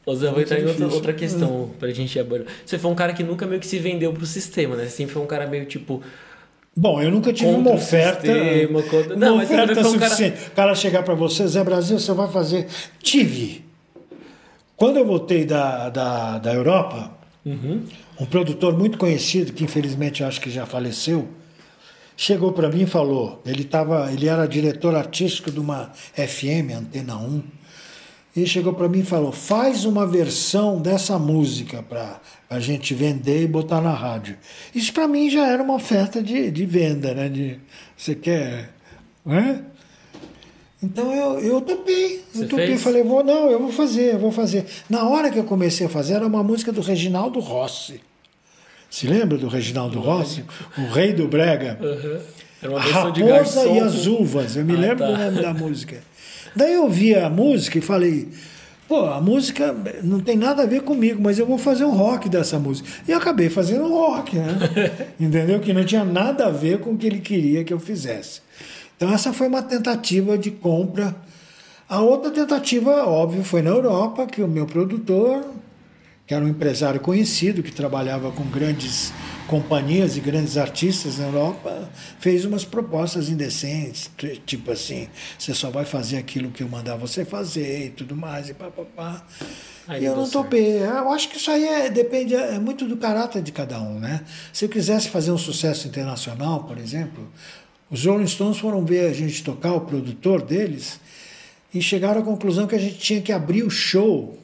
[0.06, 2.48] Ô Zé, vou entrar em outra, outra questão pra gente abordar.
[2.64, 4.84] Você foi um cara que nunca meio que se vendeu pro sistema, né?
[4.84, 6.02] Você sempre foi um cara meio tipo.
[6.76, 8.26] Bom, eu nunca tive uma oferta.
[8.26, 9.16] Sistema, contra...
[9.16, 10.36] Não, uma oferta suficiente.
[10.36, 10.48] Cara...
[10.48, 12.66] O cara chegar para você, Zé Brasil, você vai fazer.
[13.00, 13.64] Tive.
[14.76, 17.12] Quando eu voltei da, da, da Europa,
[17.46, 17.84] uhum.
[18.20, 21.28] um produtor muito conhecido, que infelizmente acho que já faleceu,
[22.16, 27.16] chegou para mim e falou: ele, tava, ele era diretor artístico de uma FM, Antena
[27.16, 27.42] 1
[28.36, 32.20] e chegou para mim e falou: faz uma versão dessa música para
[32.50, 34.36] a gente vender e botar na rádio.
[34.74, 37.28] Isso para mim já era uma oferta de, de venda, né?
[37.28, 37.58] De,
[37.96, 38.70] você quer.
[39.24, 39.62] Né?
[40.82, 42.24] Então eu, eu topei.
[42.32, 42.82] Você eu topei fez?
[42.82, 44.66] falei: vou, não, eu vou fazer, eu vou fazer.
[44.90, 48.00] Na hora que eu comecei a fazer, era uma música do Reginaldo Rossi.
[48.90, 50.44] Se lembra do Reginaldo Rossi?
[50.78, 51.78] O rei do Brega?
[51.80, 52.20] Uhum.
[52.62, 54.56] Era uma a Raposa e as Uvas.
[54.56, 55.06] Eu me ah, lembro tá.
[55.06, 56.02] do nome da música.
[56.54, 58.28] Daí eu vi a música e falei,
[58.88, 62.28] pô, a música não tem nada a ver comigo, mas eu vou fazer um rock
[62.28, 62.88] dessa música.
[63.06, 64.58] E eu acabei fazendo um rock, né?
[65.18, 65.60] Entendeu?
[65.60, 68.40] Que não tinha nada a ver com o que ele queria que eu fizesse.
[68.96, 71.14] Então essa foi uma tentativa de compra.
[71.88, 75.44] A outra tentativa, óbvio, foi na Europa, que o meu produtor,
[76.26, 79.12] que era um empresário conhecido, que trabalhava com grandes
[79.46, 84.10] companhias e grandes artistas na Europa fez umas propostas indecentes,
[84.46, 88.48] tipo assim, você só vai fazer aquilo que eu mandar você fazer e tudo mais,
[88.48, 89.24] e papapá.
[90.00, 90.82] E eu não topei.
[90.82, 94.22] Eu acho que isso aí é, depende, é muito do caráter de cada um, né?
[94.52, 97.30] Se eu quisesse fazer um sucesso internacional, por exemplo,
[97.90, 100.98] os Rolling Stones foram ver a gente tocar, o produtor deles,
[101.72, 104.38] e chegaram à conclusão que a gente tinha que abrir o show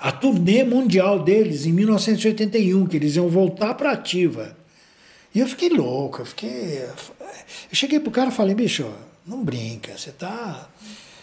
[0.00, 4.56] a turnê mundial deles em 1981, que eles iam voltar para ativa.
[5.34, 6.82] E eu fiquei louco, eu fiquei.
[6.82, 8.90] Eu cheguei pro cara e falei, bicho,
[9.26, 10.68] não brinca, você tá.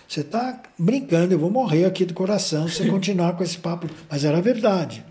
[0.08, 3.90] Você tá brincando, eu vou morrer aqui do coração se você continuar com esse papo.
[4.10, 5.04] Mas era verdade.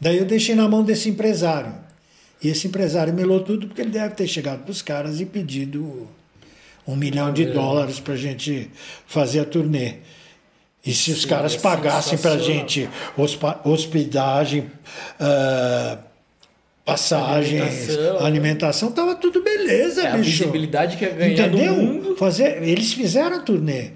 [0.00, 1.72] Daí eu deixei na mão desse empresário.
[2.42, 6.08] E esse empresário melou tudo porque ele deve ter chegado para os caras e pedido
[6.86, 8.68] um milhão de dólares para a gente
[9.06, 9.98] fazer a turnê.
[10.84, 12.88] E se os Sim, caras é pagassem para gente
[13.64, 14.70] hospedagem,
[15.20, 15.98] uh,
[16.84, 20.42] passagens, alimentação, alimentação, tava tudo beleza, é, bicho.
[20.42, 21.74] A visibilidade que ia ganhar Entendeu?
[21.74, 22.16] mundo.
[22.16, 23.90] Fazer, eles fizeram a turnê.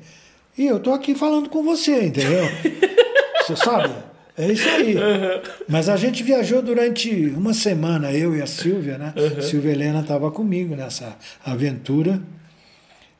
[0.57, 2.45] E eu tô aqui falando com você, entendeu?
[3.45, 3.93] você sabe?
[4.39, 4.95] É isso aí.
[4.97, 5.41] Uhum.
[5.69, 9.13] Mas a gente viajou durante uma semana, eu e a Silvia, né?
[9.17, 9.43] Uhum.
[9.43, 12.21] Silvia Helena estava comigo nessa aventura.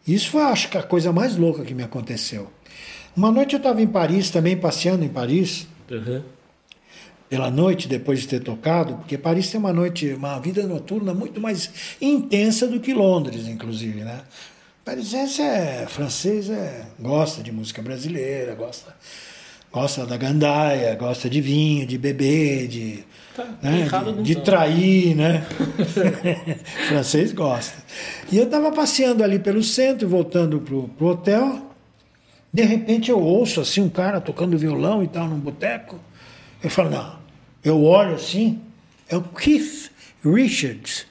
[0.07, 2.51] Isso foi, acho que, a coisa mais louca que me aconteceu.
[3.17, 5.67] Uma noite eu estava em Paris também, passeando em Paris.
[5.91, 6.23] Uhum.
[7.29, 11.41] Pela noite, depois de ter tocado, porque Paris tem uma noite, uma vida noturna muito
[11.41, 14.21] mais intensa do que Londres, inclusive, né?
[14.85, 18.95] Parisense é francês, é, gosta de música brasileira, gosta,
[19.73, 23.05] gosta da gandaia, gosta de vinho, de beber, de,
[23.37, 24.41] Tá, né, de, de tá.
[24.43, 25.45] trair, né?
[26.89, 27.77] francês gosta.
[28.31, 31.76] E eu estava passeando ali pelo centro, voltando pro, pro hotel.
[32.57, 36.01] De repente eu ouço assim um cara tocando violão e tal num boteco.
[36.65, 37.19] Eu falo, não.
[37.63, 38.63] Eu olho assim,
[39.11, 39.91] é o Keith
[40.25, 41.07] Richards.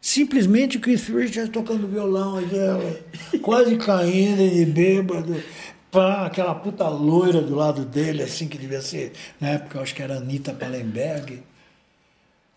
[0.00, 3.00] Simplesmente o Keith Richards tocando violão, ela
[3.42, 5.42] quase caindo de bêbado.
[5.90, 9.92] Pá, aquela puta loira do lado dele, assim, que devia ser, na época eu acho
[9.92, 11.42] que era Anitta Pallenberg.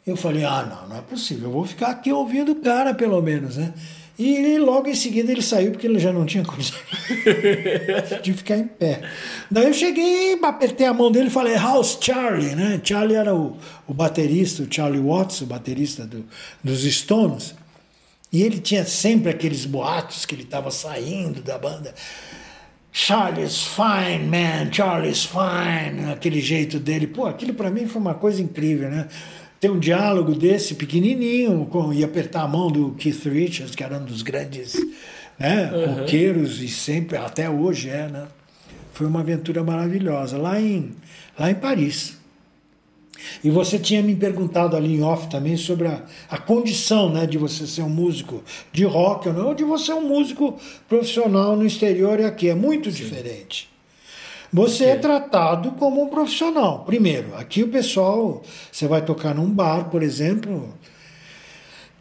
[0.05, 3.19] Eu falei, ah, não, não é possível, eu vou ficar aqui ouvindo o cara, pelo
[3.23, 3.73] menos, né?
[4.23, 6.77] E logo em seguida ele saiu, porque ele já não tinha condição
[8.21, 9.01] de ficar em pé.
[9.49, 12.79] Daí eu cheguei, apertei a mão dele e falei, House Charlie, né?
[12.83, 13.57] Charlie era o,
[13.87, 16.23] o baterista, o Charlie Watts, o baterista do,
[16.63, 17.55] dos Stones.
[18.31, 21.91] E ele tinha sempre aqueles boatos que ele estava saindo da banda.
[22.91, 27.07] Charlie's fine, man, Charlie's fine, aquele jeito dele.
[27.07, 29.07] Pô, aquilo para mim foi uma coisa incrível, né?
[29.61, 33.97] Ter um diálogo desse pequenininho com, e apertar a mão do Keith Richards, que era
[33.97, 34.73] um dos grandes
[35.37, 35.93] né, Uhum.
[35.99, 38.27] roqueiros e sempre, até hoje é, né?
[38.91, 40.91] Foi uma aventura maravilhosa, lá em,
[41.39, 42.17] lá em Paris.
[43.43, 47.37] E você tinha me perguntado ali em off também sobre a, a condição né, de
[47.37, 48.43] você ser um músico
[48.73, 52.49] de rock ou não, ou de você ser um músico profissional no exterior e aqui.
[52.49, 53.69] É muito diferente.
[54.53, 56.83] Você é tratado como um profissional.
[56.83, 60.73] Primeiro, aqui o pessoal, você vai tocar num bar, por exemplo.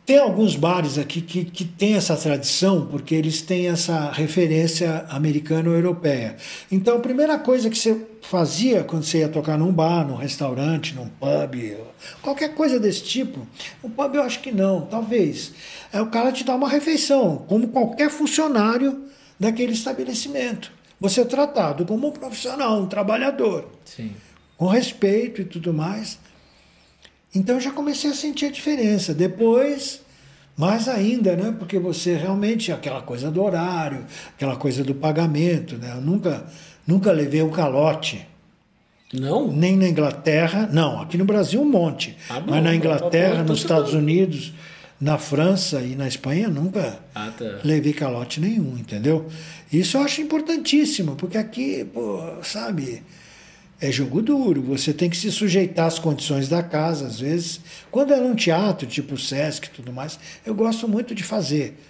[0.04, 5.68] Tem alguns bares aqui que, que têm essa tradição, porque eles têm essa referência americana
[5.68, 6.34] ou europeia.
[6.72, 10.96] Então, a primeira coisa que você fazia quando você ia tocar num bar, num restaurante,
[10.96, 11.76] num pub,
[12.20, 13.46] qualquer coisa desse tipo,
[13.80, 15.52] o pub eu acho que não, talvez.
[15.92, 19.04] É o cara te dá uma refeição, como qualquer funcionário
[19.38, 20.79] daquele estabelecimento.
[21.00, 24.12] Você é tratado como um profissional, um trabalhador Sim.
[24.56, 26.18] com respeito e tudo mais.
[27.34, 29.14] Então eu já comecei a sentir a diferença.
[29.14, 30.02] Depois,
[30.56, 31.54] mais ainda, né?
[31.58, 34.04] Porque você realmente, aquela coisa do horário,
[34.36, 35.92] aquela coisa do pagamento, né?
[35.96, 36.44] Eu nunca,
[36.86, 38.26] nunca levei um calote.
[39.12, 39.50] Não?
[39.50, 42.16] Nem na Inglaterra, não, aqui no Brasil um monte.
[42.28, 43.94] Ah, mas na Inglaterra, nos Estados.
[43.94, 44.52] Unidos,
[45.00, 47.60] na França e na Espanha, nunca Ah, tá.
[47.64, 49.28] levei calote nenhum, entendeu?
[49.72, 53.02] Isso eu acho importantíssimo, porque aqui, pô, sabe,
[53.80, 54.60] é jogo duro.
[54.62, 57.60] Você tem que se sujeitar às condições da casa, às vezes.
[57.90, 61.80] Quando é num teatro, tipo o Sesc e tudo mais, eu gosto muito de fazer.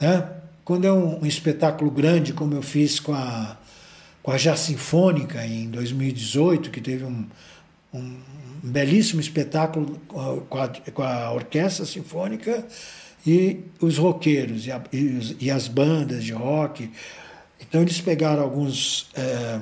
[0.00, 0.26] Né?
[0.64, 3.58] Quando é um, um espetáculo grande, como eu fiz com a,
[4.22, 7.26] com a Já Sinfônica em 2018, que teve um,
[7.92, 8.16] um
[8.62, 10.00] belíssimo espetáculo
[10.48, 12.66] com a, com a Orquestra Sinfônica
[13.26, 16.90] e os roqueiros e, a, e, os, e as bandas de rock.
[17.60, 19.60] Então eles pegaram alguns é,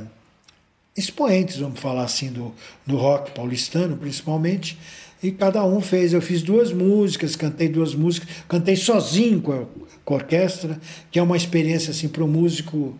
[0.97, 2.55] expoentes, vamos falar assim, do,
[2.87, 4.79] do rock paulistano, principalmente,
[5.23, 6.13] e cada um fez.
[6.13, 9.67] Eu fiz duas músicas, cantei duas músicas, cantei sozinho com a,
[10.05, 10.81] com a orquestra,
[11.11, 12.99] que é uma experiência assim para o músico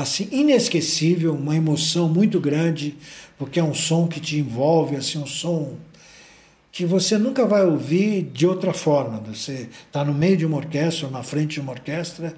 [0.00, 2.96] assim inesquecível, uma emoção muito grande,
[3.36, 5.76] porque é um som que te envolve, assim, um som
[6.70, 9.18] que você nunca vai ouvir de outra forma.
[9.34, 12.34] Você está no meio de uma orquestra, na frente de uma orquestra,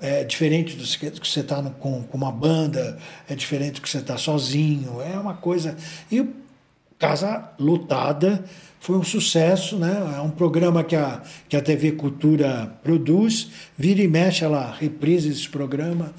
[0.00, 3.98] é diferente do que você está com, com uma banda, é diferente do que você
[3.98, 5.76] está sozinho, é uma coisa.
[6.10, 6.26] E
[6.98, 8.44] Casa Lotada
[8.78, 10.14] foi um sucesso, né?
[10.16, 15.28] É um programa que a, que a TV Cultura produz, vira e mexe, ela reprisa
[15.28, 16.12] esse programa,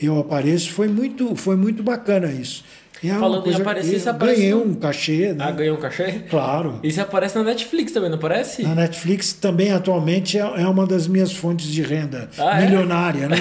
[0.00, 2.64] eu apareço, foi muito, foi muito bacana isso.
[3.04, 5.44] É Falando em aparecer, você aparece ganhei um cachê, né?
[5.46, 6.24] Ah, ganhou um cachê?
[6.28, 6.80] Claro.
[6.82, 8.64] E você aparece na Netflix também, não aparece?
[8.64, 12.64] Na Netflix também atualmente é é uma das minhas fontes de renda Ah, é?
[12.66, 13.36] milionária, né?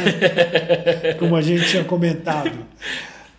[1.18, 2.52] Como a gente tinha comentado.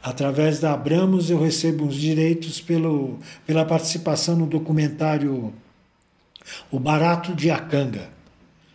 [0.03, 5.53] Através da Abramos eu recebo os direitos pelo, pela participação no documentário
[6.69, 8.09] O Barato de Acanga.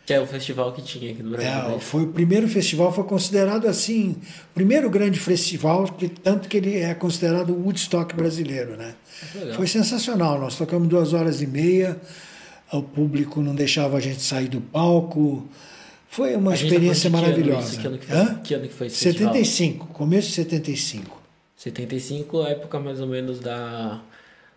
[0.06, 1.50] Que é o festival que tinha aqui no Brasil.
[1.50, 1.80] É, né?
[1.80, 4.18] foi o primeiro festival, foi considerado assim,
[4.52, 8.96] o primeiro grande festival, que, tanto que ele é considerado o Woodstock brasileiro, né?
[9.34, 9.56] Legal.
[9.56, 10.39] Foi sensacional.
[10.39, 11.98] Nós tocamos duas horas e meia,
[12.72, 15.48] o público não deixava a gente sair do palco.
[16.10, 17.80] Foi uma A experiência maravilhosa.
[17.80, 18.18] Que ano que foi?
[18.18, 18.39] Hã?
[18.44, 19.34] Que ano que foi esse festival?
[19.34, 21.22] 75, começo de 75.
[21.56, 24.02] 75, a época mais ou menos da,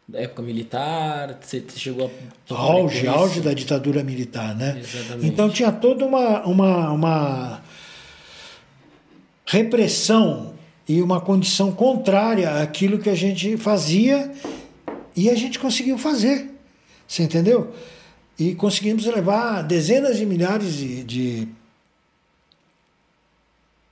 [0.08, 1.38] da época militar.
[1.40, 2.10] Você chegou
[2.50, 2.54] a.
[2.54, 4.78] Auge, auge da ditadura militar, né?
[4.80, 5.26] Exatamente.
[5.26, 7.62] Então tinha toda uma, uma, uma
[9.44, 10.54] repressão
[10.88, 14.32] e uma condição contrária àquilo que a gente fazia
[15.16, 16.50] e a gente conseguiu fazer.
[17.08, 17.72] Você entendeu?
[18.38, 21.48] E conseguimos levar dezenas de milhares de, de,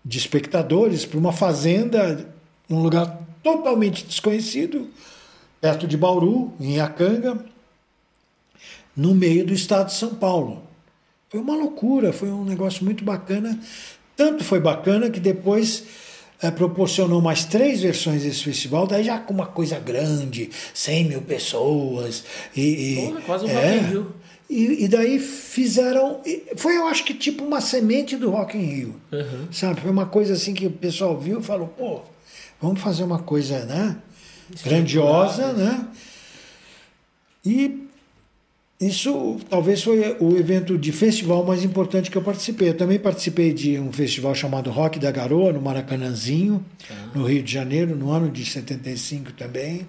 [0.04, 2.28] de espectadores para uma fazenda
[2.68, 4.88] num lugar totalmente desconhecido,
[5.64, 7.42] perto de Bauru, em Iacanga,
[8.94, 10.62] no meio do estado de São Paulo.
[11.30, 13.58] Foi uma loucura, foi um negócio muito bacana.
[14.14, 15.84] Tanto foi bacana que depois
[16.42, 21.22] é, proporcionou mais três versões desse festival, daí já com uma coisa grande, 100 mil
[21.22, 22.24] pessoas.
[22.54, 24.14] E, Porra, quase um é, Rock in Rio.
[24.50, 26.20] E, e daí fizeram.
[26.56, 29.00] Foi, eu acho que tipo uma semente do Rock in Rio.
[29.10, 29.50] Uhum.
[29.50, 29.80] Sabe?
[29.80, 32.02] Foi uma coisa assim que o pessoal viu e falou, pô,
[32.60, 33.96] vamos fazer uma coisa, né?
[34.64, 35.86] Grandiosa, né?
[37.44, 37.84] E
[38.80, 42.70] isso talvez foi o evento de festival mais importante que eu participei.
[42.70, 46.64] Eu também participei de um festival chamado Rock da Garoa, no Maracanãzinho,
[47.14, 49.86] no Rio de Janeiro, no ano de 75 também.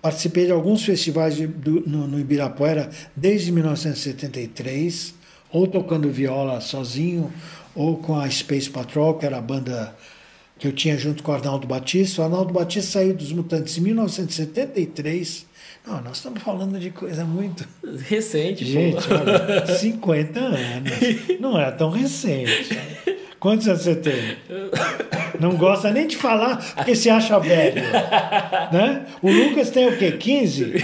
[0.00, 5.14] Participei de alguns festivais de, do, no, no Ibirapuera desde 1973,
[5.52, 7.32] ou tocando viola sozinho,
[7.74, 9.94] ou com a Space Patrol, que era a banda
[10.62, 12.22] que eu tinha junto com o Arnaldo Batista.
[12.22, 15.44] O Arnaldo Batista saiu dos Mutantes em 1973.
[15.84, 17.66] Não, nós estamos falando de coisa muito.
[18.08, 19.12] Recente, Gente, pô.
[19.16, 20.60] olha, 50 anos.
[21.40, 22.78] Não é tão recente.
[23.40, 24.36] Quantos anos você tem?
[25.40, 27.82] Não gosta nem de falar porque se acha velho.
[28.72, 29.04] Né?
[29.20, 30.12] O Lucas tem o quê?
[30.12, 30.74] 15?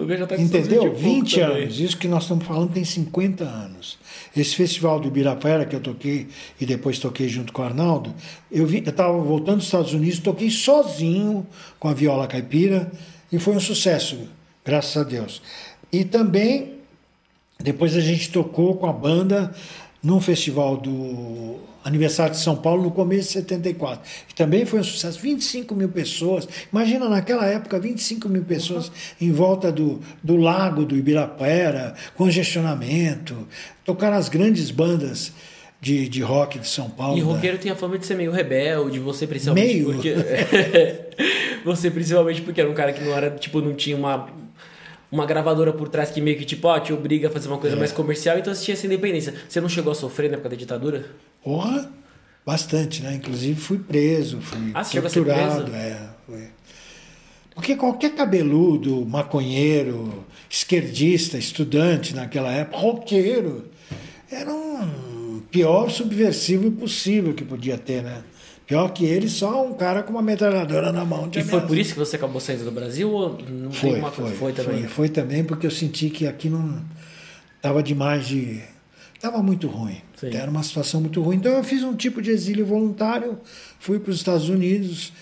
[0.00, 0.82] O já tá com Entendeu?
[0.82, 1.62] seus 20 e 20 pouco também.
[1.64, 1.80] anos.
[1.80, 3.98] Isso que nós estamos falando tem 50 anos.
[4.36, 6.28] Esse festival do Ibirapuera que eu toquei
[6.60, 8.14] e depois toquei junto com o Arnaldo,
[8.50, 11.46] eu estava voltando dos Estados Unidos, toquei sozinho
[11.78, 12.90] com a viola caipira
[13.30, 14.18] e foi um sucesso,
[14.64, 15.42] graças a Deus.
[15.92, 16.74] E também
[17.60, 19.54] depois a gente tocou com a banda
[20.02, 24.00] num festival do aniversário de São Paulo no começo de 74.
[24.30, 25.18] E também foi um sucesso.
[25.20, 26.48] 25 mil pessoas.
[26.72, 33.48] Imagina naquela época, 25 mil pessoas em volta do, do lago do Ibirapuera, congestionamento.
[33.84, 35.32] Tocaram as grandes bandas
[35.80, 37.18] de, de rock de São Paulo.
[37.18, 37.26] E né?
[37.26, 39.92] roqueiro tem a fama de ser meio rebelde, você principalmente Meio?
[39.92, 40.14] porque
[41.64, 44.28] você principalmente porque era um cara que não era, tipo, não tinha uma
[45.10, 47.60] uma gravadora por trás que meio que tipo, ó, te obriga a fazer uma É.
[47.60, 49.34] coisa mais comercial, então você tinha essa independência.
[49.46, 51.04] Você não chegou a sofrer na época da ditadura?
[51.42, 51.90] Porra,
[52.46, 53.14] bastante, né?
[53.14, 55.64] Inclusive fui preso, fui Ah, torturado.
[55.64, 55.76] preso?
[55.76, 56.48] É, fui.
[57.54, 63.66] Porque qualquer cabeludo, maconheiro, esquerdista, estudante naquela época, roqueiro,
[64.30, 68.22] era um pior subversivo possível que podia ter, né?
[68.66, 71.28] Pior que ele, só um cara com uma metralhadora na mão.
[71.34, 74.10] E foi por isso que você acabou saindo do Brasil ou não tem Foi, uma
[74.10, 74.78] foi, foi também?
[74.80, 76.82] Foi, foi também porque eu senti que aqui não
[77.56, 78.62] estava demais de.
[79.14, 80.00] Estava muito ruim.
[80.22, 80.36] Sim.
[80.36, 81.36] Era uma situação muito ruim.
[81.36, 83.38] Então eu fiz um tipo de exílio voluntário,
[83.80, 85.12] fui para os Estados Unidos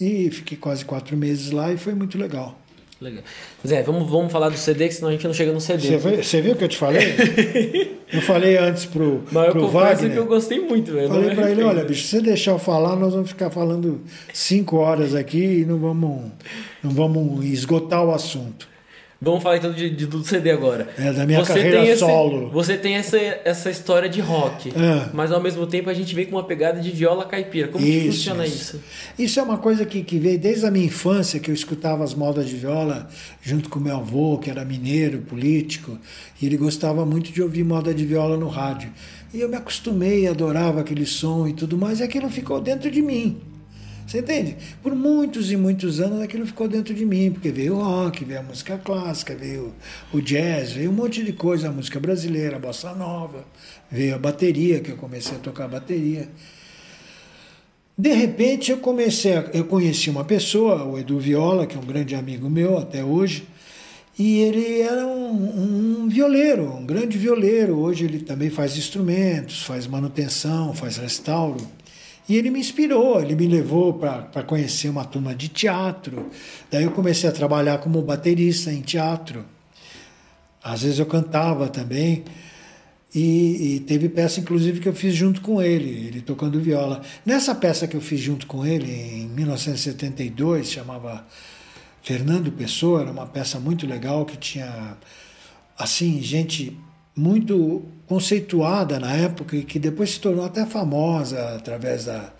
[0.00, 2.58] e fiquei quase quatro meses lá e foi muito legal.
[2.98, 3.22] Legal.
[3.66, 5.98] Zé, vamos, vamos falar do CD, que senão a gente não chega no CD.
[5.98, 8.00] Você, viu o que eu te falei?
[8.10, 10.12] eu falei antes pro, Mas eu pro confesso Wagner.
[10.12, 11.08] que eu gostei muito, velho.
[11.08, 11.68] Falei para ele, arrependo.
[11.68, 14.00] olha, bicho, se você deixar eu falar, nós vamos ficar falando
[14.32, 16.32] cinco horas aqui e não vamos,
[16.82, 18.66] não vamos esgotar o assunto.
[19.18, 20.88] Vamos falar então de, de- do CD agora.
[20.98, 22.50] É, da minha carreira tem esse- solo.
[22.50, 25.08] Você tem essa, essa história de rock, É.
[25.14, 27.68] mas ao mesmo tempo a gente vem com uma pegada de viola caipira.
[27.68, 28.56] Como que Isso, funciona isso.
[28.76, 28.80] isso?
[29.18, 32.14] Isso é uma coisa que, que veio desde a minha infância, que eu escutava as
[32.14, 33.08] modas de viola
[33.42, 35.98] junto com meu avô, que era mineiro, político,
[36.40, 38.92] e ele gostava muito de ouvir moda de viola no rádio.
[39.32, 43.00] E eu me acostumei, adorava aquele som e tudo mais, e aquilo ficou dentro de
[43.00, 43.38] mim.
[44.06, 44.56] Você entende?
[44.82, 48.38] Por muitos e muitos anos aquilo ficou dentro de mim, porque veio o rock, veio
[48.38, 49.74] a música clássica, veio
[50.12, 53.44] o jazz, veio um monte de coisa, a música brasileira, a bossa nova,
[53.90, 56.28] veio a bateria, que eu comecei a tocar bateria.
[57.98, 61.84] De repente eu comecei, a, eu conheci uma pessoa, o Edu Viola, que é um
[61.84, 63.48] grande amigo meu até hoje,
[64.18, 67.78] e ele era um, um violeiro, um grande violeiro.
[67.78, 71.58] Hoje ele também faz instrumentos, faz manutenção, faz restauro.
[72.28, 76.28] E ele me inspirou, ele me levou para conhecer uma turma de teatro.
[76.70, 79.44] Daí eu comecei a trabalhar como baterista em teatro.
[80.62, 82.24] Às vezes eu cantava também.
[83.14, 87.00] E, e teve peça, inclusive, que eu fiz junto com ele, ele tocando viola.
[87.24, 91.24] Nessa peça que eu fiz junto com ele, em 1972, chamava
[92.02, 94.96] Fernando Pessoa, era uma peça muito legal que tinha,
[95.78, 96.76] assim, gente
[97.16, 102.30] muito conceituada na época e que depois se tornou até famosa através da,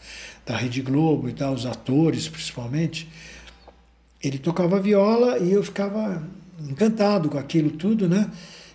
[0.45, 3.09] da Rede Globo e tal, os atores principalmente.
[4.23, 6.23] Ele tocava viola e eu ficava
[6.69, 8.31] encantado com aquilo tudo, né?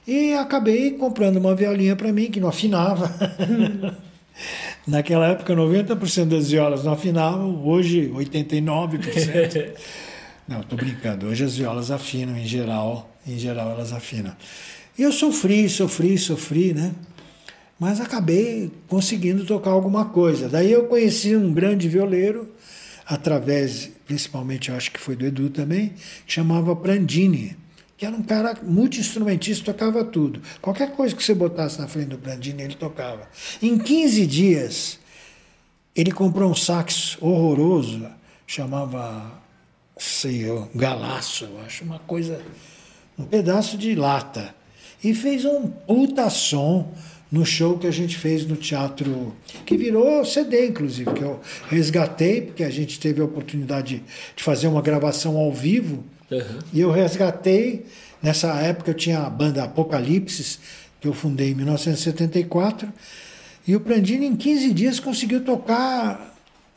[0.08, 3.12] E acabei comprando uma violinha para mim que não afinava.
[4.88, 9.72] Naquela época, 90% das violas não afinavam, hoje 89%.
[10.47, 11.28] Não, estou brincando.
[11.28, 14.36] Hoje as violas afinam em geral, em geral elas afinam.
[14.98, 16.94] E eu sofri, sofri, sofri, né?
[17.82, 20.48] mas acabei conseguindo tocar alguma coisa.
[20.48, 22.48] Daí eu conheci um grande violeiro,
[23.08, 25.89] através, principalmente eu acho que foi do Edu também,
[26.28, 27.58] que chamava Prandini,
[27.98, 30.44] que era um cara multi-instrumentista, tocava tudo.
[30.62, 33.28] Qualquer coisa que você botasse na frente do Prandini, ele tocava.
[33.60, 35.00] Em 15 dias,
[35.96, 38.08] ele comprou um sax horroroso,
[38.46, 39.42] chamava,
[39.98, 42.39] sei eu, galaço, eu acho, uma coisa,
[43.18, 44.61] um pedaço de lata.
[45.04, 46.91] E fez um puta som
[47.32, 49.34] no show que a gente fez no teatro,
[49.66, 51.39] que virou CD, inclusive, que eu
[51.70, 54.04] resgatei, porque a gente teve a oportunidade
[54.36, 56.60] de fazer uma gravação ao vivo, uhum.
[56.74, 57.86] e eu resgatei.
[58.22, 60.60] Nessa época eu tinha a banda Apocalipse,
[60.99, 62.91] que eu fundei em 1974,
[63.66, 66.31] e o Prandini, em 15 dias, conseguiu tocar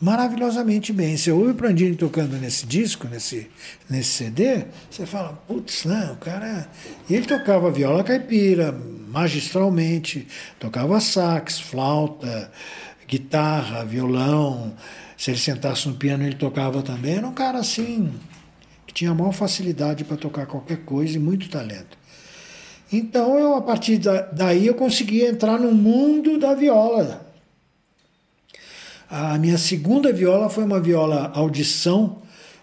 [0.04, 1.16] maravilhosamente bem.
[1.16, 3.50] Você ouve o Prandini tocando nesse disco, nesse,
[3.88, 6.68] nesse CD, você fala, putz, né, o cara.
[7.08, 8.70] E ele tocava viola caipira
[9.08, 10.28] magistralmente,
[10.60, 12.52] tocava sax, flauta,
[13.08, 14.74] guitarra, violão.
[15.16, 17.16] Se ele sentasse no piano, ele tocava também.
[17.16, 18.12] Era um cara assim,
[18.86, 21.96] que tinha a maior facilidade para tocar qualquer coisa e muito talento.
[22.92, 23.98] Então, eu, a partir
[24.34, 27.23] daí, eu consegui entrar no mundo da viola
[29.10, 32.22] a minha segunda viola foi uma viola audição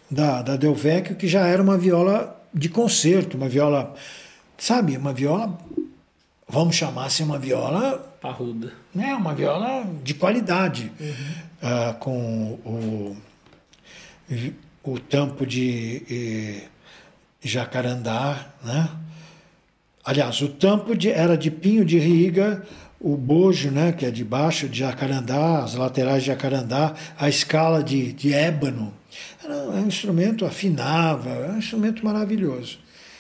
[0.10, 3.94] da, da Del Vecchio, que já era uma viola de concerto, uma viola,
[4.58, 5.58] sabe, uma viola,
[6.48, 7.98] vamos chamar assim, uma viola.
[8.22, 8.74] Parruda.
[8.94, 11.10] Né, uma viola de qualidade, uhum.
[11.64, 13.18] uh, com o,
[14.84, 16.68] o tampo de eh,
[17.42, 18.90] jacarandá, né?
[20.04, 22.66] Aliás, o tampo de, era de pinho de riga,
[23.04, 27.84] o bojo, né, que é de baixo de jacarandá, as laterais de jacarandá, a escala
[27.84, 28.94] de, de ébano.
[29.44, 32.80] Era um instrumento, afinava, era um instrumento maravilhoso.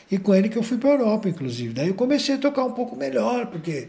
[0.09, 1.73] E com ele que eu fui para a Europa, inclusive.
[1.73, 3.87] Daí eu comecei a tocar um pouco melhor, porque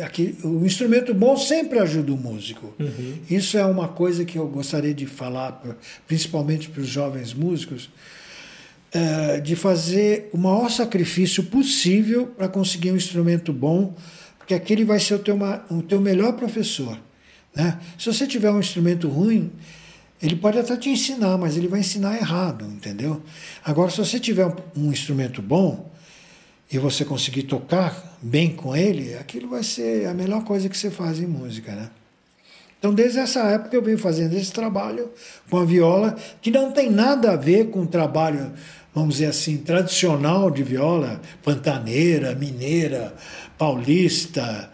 [0.00, 2.74] aqui, o instrumento bom sempre ajuda o músico.
[2.78, 3.18] Uhum.
[3.30, 5.62] Isso é uma coisa que eu gostaria de falar,
[6.06, 7.90] principalmente para os jovens músicos,
[8.92, 13.94] é, de fazer o maior sacrifício possível para conseguir um instrumento bom
[14.48, 15.38] porque aquele vai ser o teu,
[15.70, 16.98] o teu melhor professor.
[17.54, 17.78] Né?
[17.98, 19.52] Se você tiver um instrumento ruim,
[20.22, 23.22] ele pode até te ensinar, mas ele vai ensinar errado, entendeu?
[23.62, 25.92] Agora, se você tiver um instrumento bom
[26.72, 30.90] e você conseguir tocar bem com ele, aquilo vai ser a melhor coisa que você
[30.90, 31.90] faz em música, né?
[32.78, 35.10] Então, desde essa época eu venho fazendo esse trabalho
[35.50, 38.52] com a viola, que não tem nada a ver com o trabalho,
[38.94, 43.14] vamos dizer assim, tradicional de viola, pantaneira, mineira,
[43.58, 44.70] paulista,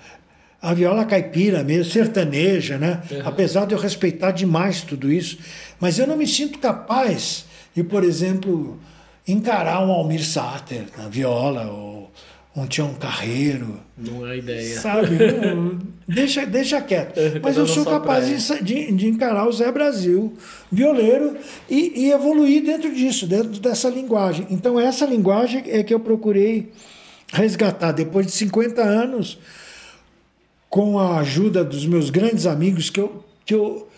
[0.60, 3.02] a viola caipira mesmo, sertaneja, né?
[3.10, 3.22] Uhum.
[3.24, 5.38] Apesar de eu respeitar demais tudo isso,
[5.80, 8.78] mas eu não me sinto capaz de, por exemplo,
[9.26, 12.10] encarar um Almir Sater na viola ou
[12.56, 13.80] um Tião Carreiro.
[13.98, 14.80] Não é ideia.
[14.80, 15.18] Sabe?
[15.18, 15.78] Não,
[16.08, 17.20] deixa, deixa quieto.
[17.42, 20.34] Mas eu sou capaz de, de, de, encarar o Zé Brasil,
[20.70, 21.36] violeiro,
[21.68, 24.46] e, e evoluir dentro disso, dentro dessa linguagem.
[24.50, 26.72] Então, essa linguagem é que eu procurei
[27.34, 29.38] resgatar depois de 50 anos,
[30.70, 33.88] com a ajuda dos meus grandes amigos, que eu, que eu.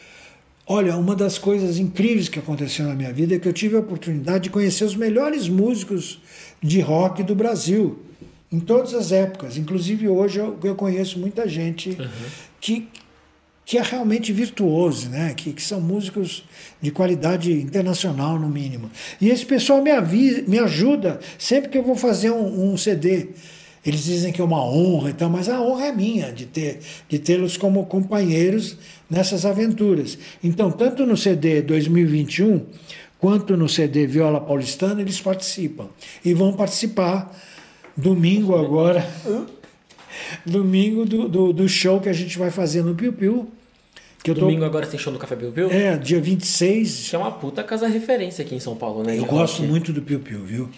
[0.66, 3.78] Olha, uma das coisas incríveis que aconteceu na minha vida é que eu tive a
[3.78, 6.20] oportunidade de conhecer os melhores músicos
[6.61, 8.03] de rock do Brasil,
[8.51, 9.57] em todas as épocas.
[9.57, 12.09] Inclusive hoje eu, eu conheço muita gente uhum.
[12.61, 12.89] que,
[13.67, 15.35] que é realmente virtuoso, né?
[15.37, 16.45] que, que são músicos
[16.81, 18.89] de qualidade internacional, no mínimo.
[19.21, 23.31] E esse pessoal me, avisa, me ajuda sempre que eu vou fazer um, um CD.
[23.85, 27.19] Eles dizem que é uma honra, então, mas a honra é minha de ter de
[27.19, 28.79] tê-los como companheiros
[29.11, 30.17] nessas aventuras.
[30.43, 32.67] Então, tanto no CD 2021
[33.19, 35.89] quanto no CD Viola Paulistana, eles participam.
[36.25, 37.37] E vão participar
[37.97, 39.09] domingo agora,
[40.45, 43.49] domingo do, do, do show que a gente vai fazer no Piu Piu
[44.35, 44.67] que Domingo tô...
[44.67, 45.71] agora tem show no Café Piu Piu?
[45.71, 47.11] É, dia 26.
[47.11, 49.17] Que é uma puta casa referência aqui em São Paulo, né?
[49.17, 50.69] Eu gosto muito do Piu Piu, viu?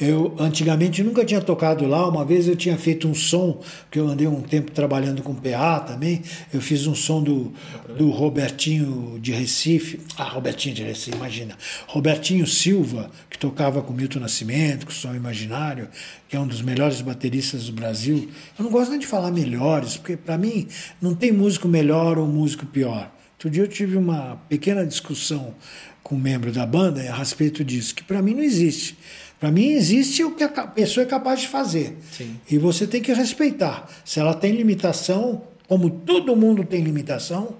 [0.00, 2.08] Eu antigamente nunca tinha tocado lá.
[2.08, 5.78] Uma vez eu tinha feito um som, porque eu andei um tempo trabalhando com PA
[5.80, 6.22] também.
[6.52, 7.52] Eu fiz um som do,
[7.96, 10.00] do Robertinho de Recife.
[10.18, 11.56] Ah, Robertinho de Recife, imagina.
[11.86, 15.88] Robertinho Silva, que tocava com Milton Nascimento, com o Som Imaginário,
[16.28, 18.28] que é um dos melhores bateristas do Brasil.
[18.58, 20.66] Eu não gosto nem de falar melhores, porque para mim
[21.00, 23.10] não tem músico melhor ou músico pior.
[23.34, 25.54] Outro dia eu tive uma pequena discussão
[26.02, 28.96] com um membro da banda a respeito disso, que para mim não existe.
[29.38, 31.96] Para mim existe o que a pessoa é capaz de fazer.
[32.10, 32.40] Sim.
[32.50, 33.88] E você tem que respeitar.
[34.04, 37.56] Se ela tem limitação, como todo mundo tem limitação,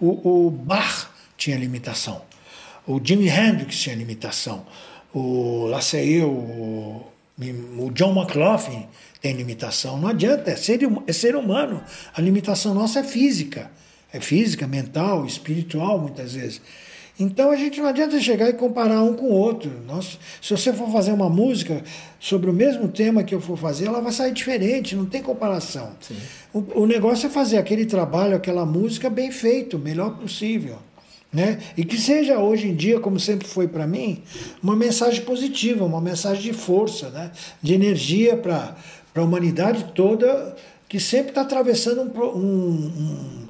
[0.00, 2.22] o, o Bach tinha limitação,
[2.86, 4.66] o Jimi Hendrix tinha limitação,
[5.14, 7.11] o Laceio, o
[7.78, 8.86] O John McLaughlin
[9.20, 9.98] tem limitação.
[9.98, 11.82] Não adianta, é ser, é ser humano.
[12.14, 13.70] A limitação nossa é física.
[14.12, 16.60] É física, mental, espiritual, muitas vezes.
[17.18, 19.70] Então a gente não adianta chegar e comparar um com o outro.
[19.86, 21.82] Nossa, se você for fazer uma música
[22.18, 25.90] sobre o mesmo tema que eu for fazer, ela vai sair diferente, não tem comparação.
[26.52, 30.78] O, o, negócio é fazer aquele trabalho, aquela música bem feito, o melhor possível.
[31.32, 31.60] Né?
[31.78, 34.22] E que seja hoje em dia, como sempre foi para mim,
[34.62, 37.30] uma mensagem positiva, uma mensagem de força, né?
[37.62, 38.76] de energia para
[39.14, 40.54] a humanidade toda
[40.86, 43.48] que sempre está atravessando um, um,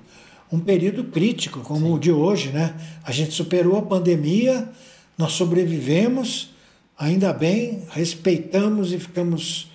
[0.53, 1.93] um, período crítico, como Sim.
[1.95, 2.51] o de hoje.
[2.51, 2.73] Né?
[3.03, 4.69] A gente superou a pandemia,
[5.19, 6.51] nós sobrevivemos,
[6.97, 9.72] ainda bem, respeitamos e ficamos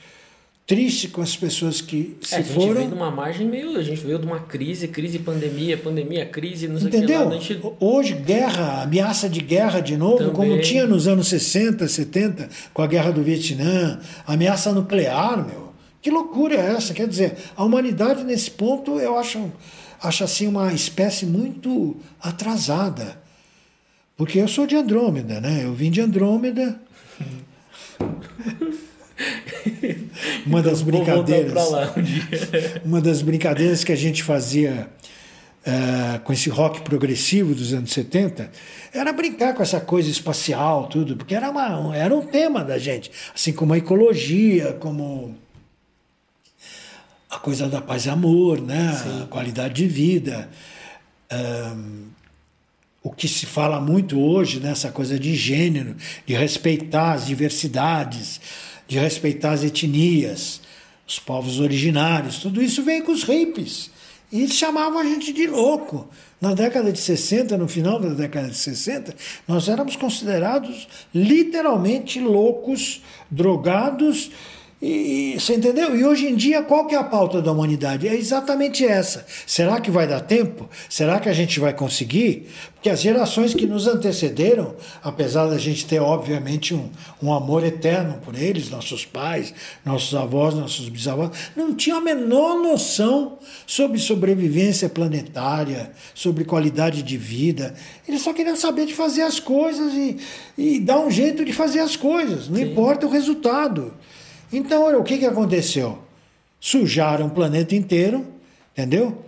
[0.68, 2.74] triste com as pessoas que se é, a gente foram.
[2.74, 3.78] veio de uma margem meio.
[3.78, 7.30] A gente veio de uma crise, crise, pandemia, pandemia, crise, não sei Entendeu?
[7.30, 7.40] que lá.
[7.40, 7.62] Gente...
[7.80, 10.34] Hoje, guerra, ameaça de guerra de novo, Também.
[10.34, 15.72] como tinha nos anos 60, 70, com a guerra do Vietnã, ameaça nuclear, meu.
[16.02, 16.94] Que loucura é essa?
[16.94, 19.50] Quer dizer, a humanidade nesse ponto eu acho,
[20.04, 23.18] acho assim uma espécie muito atrasada.
[24.18, 25.62] Porque eu sou de Andrômeda, né?
[25.64, 26.78] Eu vim de Andrômeda.
[30.46, 31.54] uma das brincadeiras.
[32.84, 34.90] Um uma das brincadeiras que a gente fazia
[35.66, 38.50] uh, com esse rock progressivo dos anos 70
[38.94, 43.12] era brincar com essa coisa espacial, tudo, porque era, uma, era um tema da gente.
[43.34, 45.36] Assim como a ecologia, como
[47.30, 49.24] a coisa da paz e amor, né?
[49.24, 50.50] a qualidade de vida.
[51.32, 52.08] Um,
[53.04, 55.96] o que se fala muito hoje nessa coisa de gênero,
[56.26, 58.42] de respeitar as diversidades,
[58.88, 60.62] de respeitar as etnias,
[61.08, 63.92] os povos originários, tudo isso vem com os hippies.
[64.32, 66.08] E eles chamavam a gente de louco.
[66.40, 69.16] Na década de 60, no final da década de 60,
[69.48, 74.30] nós éramos considerados literalmente loucos, drogados
[74.80, 75.96] e, você entendeu?
[75.96, 78.08] E hoje em dia, qual que é a pauta da humanidade?
[78.08, 79.26] É exatamente essa.
[79.48, 80.70] Será que vai dar tempo?
[80.88, 82.48] Será que a gente vai conseguir?
[82.76, 86.92] Porque as gerações que nos antecederam, apesar da gente ter, obviamente, um,
[87.24, 89.52] um amor eterno por eles, nossos pais,
[89.84, 97.18] nossos avós, nossos bisavós, não tinham a menor noção sobre sobrevivência planetária, sobre qualidade de
[97.18, 97.74] vida.
[98.08, 100.18] Eles só queriam saber de fazer as coisas e,
[100.56, 102.72] e dar um jeito de fazer as coisas, não Sim.
[102.72, 103.92] importa o resultado.
[104.52, 106.00] Então, olha, o que, que aconteceu?
[106.60, 108.26] Sujaram o planeta inteiro,
[108.74, 109.24] entendeu?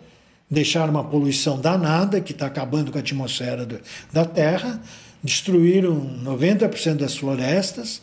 [0.50, 3.80] Deixaram uma poluição danada que está acabando com a atmosfera do,
[4.12, 4.82] da Terra,
[5.24, 8.02] destruíram 90% das florestas,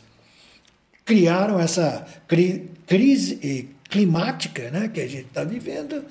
[1.04, 6.04] criaram essa cri, crise climática né, que a gente está vivendo.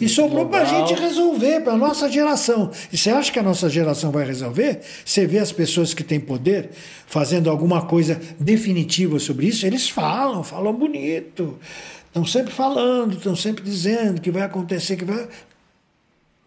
[0.00, 2.70] E sobrou para a gente resolver, para a nossa geração.
[2.90, 4.80] E você acha que a nossa geração vai resolver?
[5.04, 6.70] Você vê as pessoas que têm poder
[7.06, 11.58] fazendo alguma coisa definitiva sobre isso, eles falam, falam bonito.
[12.06, 15.28] Estão sempre falando, estão sempre dizendo que vai acontecer, que vai.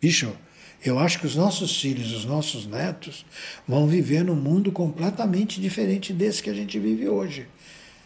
[0.01, 0.33] Bicho,
[0.83, 3.25] eu acho que os nossos filhos, os nossos netos,
[3.65, 7.47] vão viver num mundo completamente diferente desse que a gente vive hoje.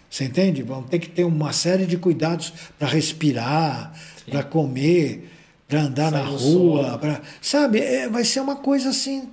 [0.10, 0.64] Você entende?
[0.64, 3.94] Vão ter que ter uma série de cuidados para respirar,
[4.30, 5.30] para comer,
[5.68, 7.80] para andar Sai na rua, para sabe?
[7.80, 9.30] É, vai ser uma coisa assim.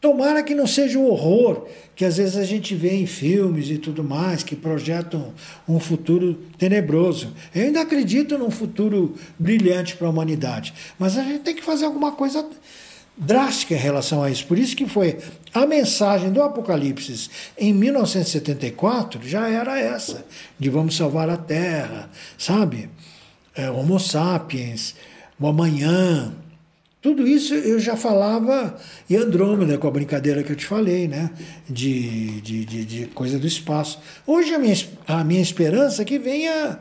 [0.00, 1.66] Tomara que não seja o horror
[1.96, 5.32] que às vezes a gente vê em filmes e tudo mais, que projetam
[5.68, 7.32] um futuro tenebroso.
[7.54, 11.84] Eu ainda acredito num futuro brilhante para a humanidade, mas a gente tem que fazer
[11.84, 12.46] alguma coisa
[13.16, 14.46] drástica em relação a isso.
[14.46, 15.18] Por isso que foi
[15.52, 20.26] a mensagem do Apocalipse em 1974 já era essa,
[20.58, 22.90] de vamos salvar a Terra, sabe?
[23.54, 24.94] É, Homo sapiens,
[25.38, 26.34] o amanhã.
[27.00, 31.30] Tudo isso eu já falava em Andrômeda, com a brincadeira que eu te falei, né?
[31.68, 34.00] De, de, de, de coisa do espaço.
[34.26, 34.74] Hoje a minha,
[35.06, 36.80] a minha esperança é que venha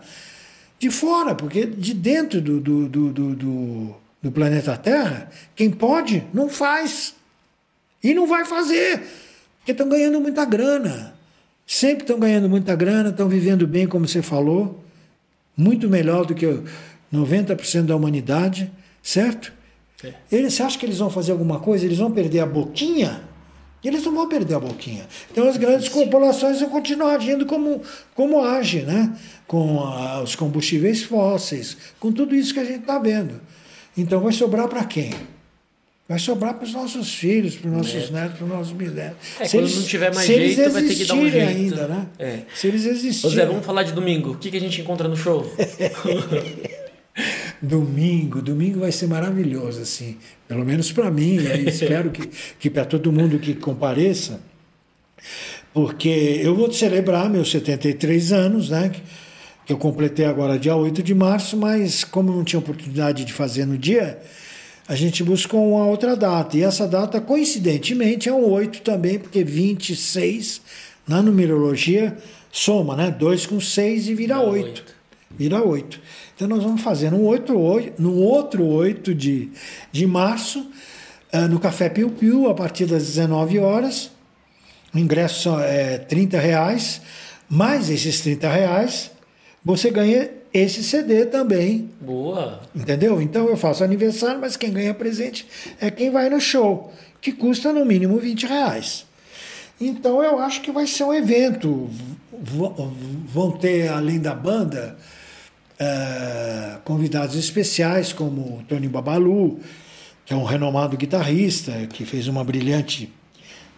[0.80, 6.48] de fora, porque de dentro do, do, do, do do planeta Terra, quem pode, não
[6.50, 7.14] faz.
[8.02, 9.02] E não vai fazer,
[9.58, 11.14] porque estão ganhando muita grana.
[11.68, 14.84] Sempre estão ganhando muita grana, estão vivendo bem, como você falou,
[15.56, 16.46] muito melhor do que
[17.14, 18.72] 90% da humanidade,
[19.02, 19.54] certo?
[20.04, 20.14] É.
[20.32, 21.86] Eles, você acha que eles vão fazer alguma coisa?
[21.86, 23.22] Eles vão perder a boquinha?
[23.84, 25.06] Eles não vão perder a boquinha.
[25.32, 27.82] Então as grandes corporações vão continuar agindo como,
[28.16, 29.16] como agem, né?
[29.48, 33.40] com a, os combustíveis fósseis, com tudo isso que a gente está vendo.
[33.98, 35.12] Então vai sobrar para quem?
[36.08, 38.12] Vai sobrar para os nossos filhos, para os nossos é.
[38.12, 39.18] netos, para os nossos bisnetos.
[39.40, 41.48] É, se eles, não tiver mais jeito, vai ter que dar um jeito.
[41.48, 42.08] ainda, né?
[42.20, 42.40] É.
[42.54, 43.36] Se eles existirem.
[43.36, 44.32] Zé, vamos falar de domingo.
[44.32, 45.50] O que, que a gente encontra no show?
[47.62, 50.18] domingo, domingo vai ser maravilhoso, assim.
[50.46, 52.30] Pelo menos para mim, e espero que,
[52.60, 54.42] que para todo mundo que compareça.
[55.74, 58.92] Porque eu vou celebrar meus 73 anos, né?
[59.66, 63.66] Que eu completei agora dia 8 de março, mas como não tinha oportunidade de fazer
[63.66, 64.22] no dia,
[64.88, 66.58] a gente buscou uma outra data.
[66.58, 70.62] E essa data, coincidentemente, é um 8 também, porque 26
[71.08, 72.18] na numerologia
[72.52, 73.10] soma, né?
[73.12, 74.84] 2 com 6 e vira 8.
[75.32, 76.00] Vira 8.
[76.36, 79.50] Então nós vamos fazer no, 8, 8, no outro 8 de,
[79.92, 80.60] de março,
[81.34, 84.12] uh, no Café Piu Piu, a partir das 19 horas.
[84.94, 87.02] O ingresso é 30 reais,
[87.50, 89.12] mais esses 30 reais,
[89.64, 91.90] você ganha esse CD também.
[92.00, 92.62] Boa!
[92.76, 93.22] Entendeu?
[93.22, 95.48] Então eu faço aniversário, mas quem ganha presente
[95.80, 99.06] é quem vai no show, que custa no mínimo 20 reais.
[99.80, 101.90] Então eu acho que vai ser um evento.
[103.28, 104.98] Vão ter, além da banda,
[105.80, 109.60] é, convidados especiais, como o Tony Babalu,
[110.26, 113.12] que é um renomado guitarrista, que fez uma brilhante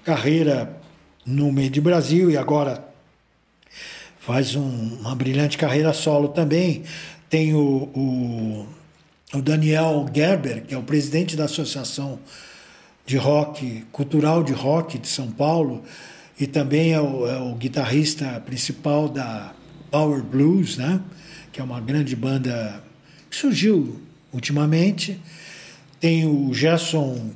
[0.03, 0.75] carreira
[1.25, 2.94] no meio de Brasil e agora
[4.25, 6.83] faz um, uma brilhante carreira solo também.
[7.29, 8.67] Tem o, o,
[9.35, 12.17] o, Daniel Gerber, que é o presidente da Associação
[13.05, 15.83] de Rock, Cultural de Rock de São Paulo,
[16.39, 19.53] e também é o, é o guitarrista principal da
[19.91, 20.99] Power Blues, né?
[21.53, 22.83] que é uma grande banda
[23.29, 24.01] que surgiu
[24.33, 25.21] ultimamente.
[25.99, 27.29] Tem o Gerson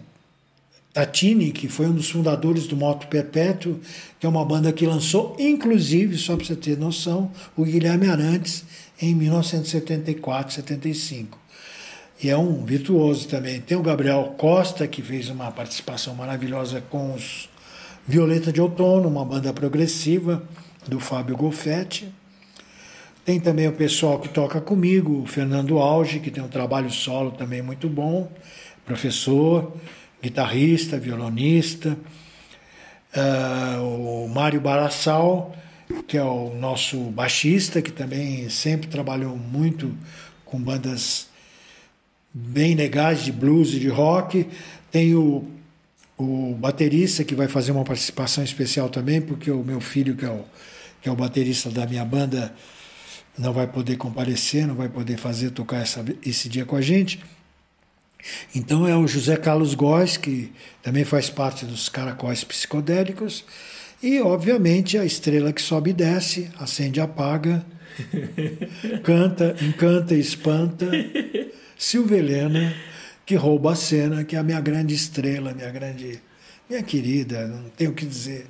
[0.93, 3.79] Tatini, que foi um dos fundadores do Moto Perpétuo,
[4.19, 8.65] que é uma banda que lançou, inclusive, só para você ter noção, o Guilherme Arantes
[9.01, 11.37] em 1974, 75.
[12.21, 13.61] E é um virtuoso também.
[13.61, 17.49] Tem o Gabriel Costa, que fez uma participação maravilhosa com os
[18.05, 20.43] Violeta de Outono, uma banda progressiva
[20.87, 22.11] do Fábio Golfetti.
[23.23, 27.29] Tem também o pessoal que toca comigo, o Fernando Alge, que tem um trabalho solo
[27.31, 28.29] também muito bom,
[28.83, 29.71] professor
[30.21, 31.97] guitarrista, violonista,
[33.15, 35.55] uh, o Mário Barassal,
[36.07, 39.95] que é o nosso baixista, que também sempre trabalhou muito
[40.45, 41.27] com bandas
[42.33, 44.47] bem legais de blues e de rock.
[44.91, 45.47] Tem o,
[46.17, 50.29] o baterista, que vai fazer uma participação especial também, porque o meu filho, que é
[50.29, 50.43] o,
[51.01, 52.53] que é o baterista da minha banda,
[53.37, 57.19] não vai poder comparecer, não vai poder fazer tocar essa, esse dia com a gente.
[58.53, 60.51] Então é o José Carlos Góes, que
[60.83, 63.45] também faz parte dos caracóis psicodélicos,
[64.01, 67.65] e obviamente a estrela que sobe e desce, acende e apaga,
[69.03, 70.85] canta, encanta e espanta,
[71.77, 72.73] Silvia Helena,
[73.25, 76.21] que rouba a cena, que é a minha grande estrela, minha grande,
[76.69, 78.47] minha querida, não tenho o que dizer,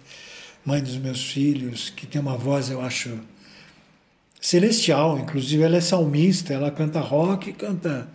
[0.66, 3.20] mãe dos meus filhos, que tem uma voz, eu acho,
[4.40, 8.08] celestial, inclusive ela é salmista, ela canta rock, canta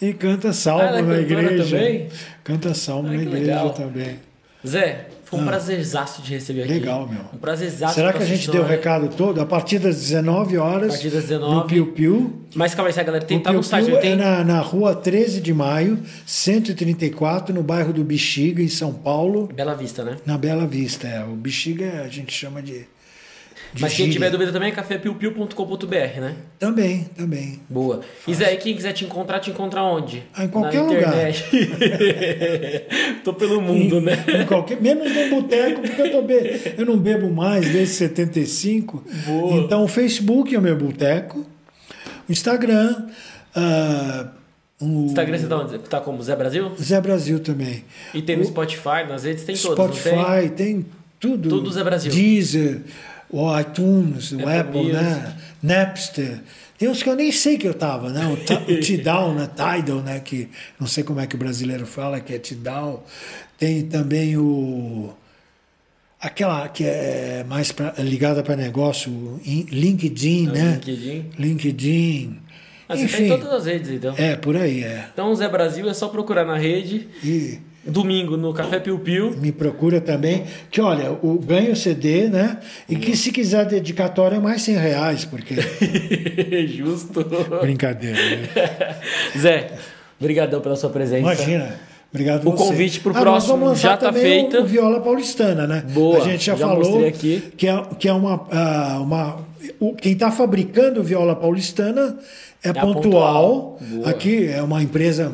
[0.00, 1.64] e canta salmo ah, é na igreja.
[1.64, 2.08] Também?
[2.44, 3.70] Canta salmo ah, na igreja legal.
[3.70, 4.16] também.
[4.66, 6.72] Zé, foi um ah, prazerzaço de receber aqui.
[6.72, 7.20] Legal, meu.
[7.34, 7.94] Um prazerzaço.
[7.94, 9.40] Será que a gente deu o recado todo?
[9.40, 10.88] A partir das 19 horas.
[10.88, 11.54] A partir das 19.
[11.54, 12.42] No Piu Piu.
[12.54, 13.86] Mas calma aí, galera tem tá no site.
[13.86, 14.12] Piu tem...
[14.12, 19.48] É na, na rua 13 de maio, 134, no bairro do Bexiga, em São Paulo.
[19.54, 20.16] Bela Vista, né?
[20.24, 21.22] Na Bela Vista, é.
[21.22, 22.86] O Bexiga a gente chama de
[23.78, 26.36] mas quem tiver dúvida também é cafépiupiu.com.br, né?
[26.58, 27.60] Também, também.
[27.68, 28.00] Boa.
[28.26, 30.22] E Zé, quem quiser te encontrar, te encontra onde?
[30.34, 31.12] Ah, em qualquer lugar.
[33.24, 34.24] tô pelo mundo, em, né?
[34.42, 36.34] Em qualquer, menos no boteco, porque eu, tô be...
[36.78, 39.04] eu não bebo mais desde 75.
[39.26, 39.56] Boa.
[39.56, 41.44] Então o Facebook é o meu boteco.
[42.28, 43.06] O Instagram.
[43.56, 44.38] Uh,
[44.80, 45.78] o Instagram você tá onde?
[45.78, 46.72] Tá como Zé Brasil?
[46.80, 47.84] Zé Brasil também.
[48.14, 48.46] E tem no o...
[48.46, 50.50] Spotify, nas redes tem todas, Spotify, tem?
[50.50, 50.86] tem
[51.18, 51.48] tudo.
[51.48, 52.12] Tudo Zé Brasil.
[52.12, 52.82] Deezer
[53.30, 55.36] o iTunes, o Apple, né?
[55.62, 56.40] Napster.
[56.78, 58.24] Tem uns que eu nem sei que eu tava, né?
[58.26, 59.48] O, o Tidal, né?
[59.48, 60.20] Tidal, né?
[60.20, 60.48] Que
[60.78, 63.04] não sei como é que o brasileiro fala, que é Tidal.
[63.58, 65.12] Tem também o
[66.20, 70.72] aquela que é mais pra, ligada para negócio, LinkedIn, é, né?
[70.74, 71.30] LinkedIn.
[71.38, 72.38] LinkedIn.
[72.88, 74.14] Mas Enfim, você tem todas as redes, então.
[74.16, 75.08] É, por aí, é.
[75.12, 77.06] Então, Zé Brasil é só procurar na rede.
[77.22, 79.34] E domingo no Café Piu Piu.
[79.38, 80.44] Me procura também.
[80.70, 82.58] Que olha, o ganho CD, né?
[82.88, 85.54] E que se quiser dedicatória é mais 100 reais, porque.
[86.68, 87.24] Justo.
[87.60, 88.18] Brincadeira.
[88.18, 88.48] Né?
[89.36, 89.72] Zé,
[90.20, 91.20] obrigadão pela sua presença.
[91.20, 91.88] Imagina.
[92.10, 92.64] Obrigado O você.
[92.64, 94.56] convite para o ah, próximo já está feito.
[94.56, 95.84] O, o Viola Paulistana, né?
[95.92, 96.18] Boa.
[96.18, 97.52] A gente já, já falou aqui.
[97.54, 99.48] que é, que é uma, uh, uma
[99.78, 102.18] o, quem está fabricando viola paulistana
[102.62, 103.78] é, é pontual.
[103.78, 104.08] pontual.
[104.08, 105.32] Aqui é uma empresa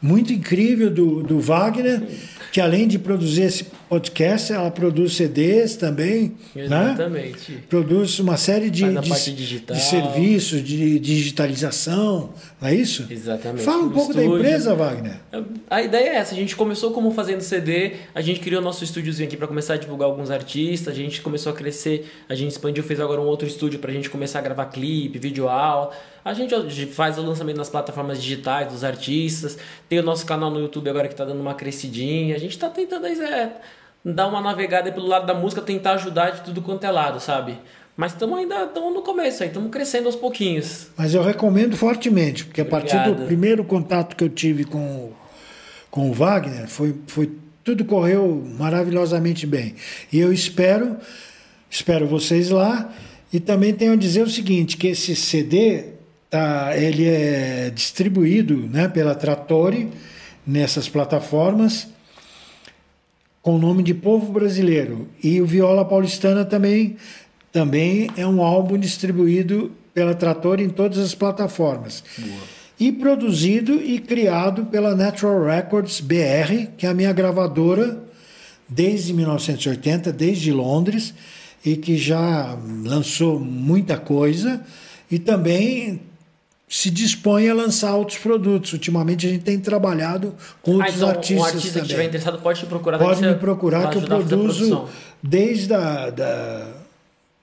[0.00, 2.02] muito incrível do, do Wagner.
[2.52, 6.34] que além de produzir esse podcast, ela produz CDs também.
[6.54, 7.52] Exatamente.
[7.52, 7.58] Né?
[7.68, 12.30] Produz uma série de, de, de, serviços, de digitalização,
[12.60, 13.06] não é isso?
[13.10, 13.62] Exatamente.
[13.62, 14.30] Fala um pouco estúdio.
[14.30, 15.16] da empresa, Wagner.
[15.68, 19.28] A ideia é essa, a gente começou como fazendo CD, a gente criou nosso estúdiozinho
[19.28, 22.82] aqui para começar a divulgar alguns artistas, a gente começou a crescer, a gente expandiu,
[22.82, 25.92] fez agora um outro estúdio para a gente começar a gravar clipe, vídeo aula.
[26.26, 29.56] A gente faz o lançamento nas plataformas digitais dos artistas,
[29.88, 32.34] tem o nosso canal no YouTube agora que está dando uma crescidinha.
[32.34, 33.52] A gente está tentando é,
[34.04, 37.56] dar uma navegada pelo lado da música, tentar ajudar de tudo quanto é lado, sabe?
[37.96, 40.88] Mas estamos ainda tamo no começo aí, estamos crescendo aos pouquinhos.
[40.96, 42.82] Mas eu recomendo fortemente, porque Obrigado.
[42.82, 45.12] a partir do primeiro contato que eu tive com,
[45.92, 47.30] com o Wagner, foi, foi
[47.62, 49.76] tudo correu maravilhosamente bem.
[50.12, 50.96] E eu espero,
[51.70, 52.92] espero vocês lá.
[53.32, 55.94] E também tenho a dizer o seguinte, que esse CD
[56.30, 59.88] tá, ele é distribuído né, pela Trattori
[60.46, 61.88] nessas plataformas
[63.42, 65.08] com o nome de Povo Brasileiro.
[65.22, 66.96] E o Viola Paulistana também,
[67.52, 72.02] também é um álbum distribuído pela Trattori em todas as plataformas.
[72.18, 72.40] Boa.
[72.78, 78.02] E produzido e criado pela Natural Records BR, que é a minha gravadora
[78.68, 81.14] desde 1980, desde Londres,
[81.64, 84.60] e que já lançou muita coisa
[85.10, 86.00] e também
[86.68, 88.72] se dispõe a lançar outros produtos.
[88.72, 91.46] Ultimamente a gente tem trabalhado com ah, outros então, artistas.
[91.46, 91.80] Artista também.
[91.80, 92.98] que estiver interessado pode te procurar.
[92.98, 94.88] Pode me procurar que eu produzo
[95.22, 96.66] desde a da,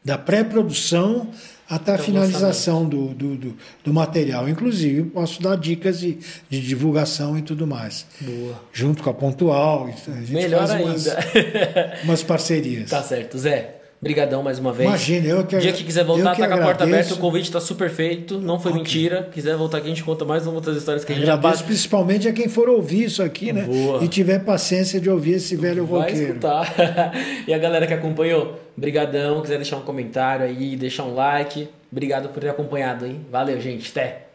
[0.03, 1.29] da pré-produção
[1.69, 4.47] até a finalização do, do, do, do, material.
[4.49, 6.19] Inclusive, posso dar dicas de,
[6.49, 8.05] de divulgação e tudo mais.
[8.19, 8.61] Boa.
[8.71, 9.87] Junto com a Pontual.
[9.87, 11.99] A gente Melhor faz umas, ainda.
[12.03, 12.89] umas parcerias.
[12.89, 13.37] Tá certo.
[13.39, 14.89] Zé, Brigadão mais uma vez.
[14.89, 17.61] Imagina, eu que dia que quiser voltar, tá com a porta aberta, o convite está
[17.61, 18.83] super feito, não foi okay.
[18.83, 19.29] mentira.
[19.33, 22.27] Quiser voltar aqui, a gente conta mais outras histórias que a gente Agradeço já principalmente
[22.27, 23.61] a quem for ouvir isso aqui, né?
[23.61, 24.03] Boa.
[24.03, 26.33] E tiver paciência de ouvir esse velho Vai roqueiro.
[26.33, 26.73] escutar.
[27.47, 31.69] e a galera que acompanhou, brigadão, quiser deixar um comentário aí, deixar um like.
[31.89, 33.21] Obrigado por ter acompanhado, hein?
[33.31, 33.89] Valeu, gente.
[33.89, 34.32] Até.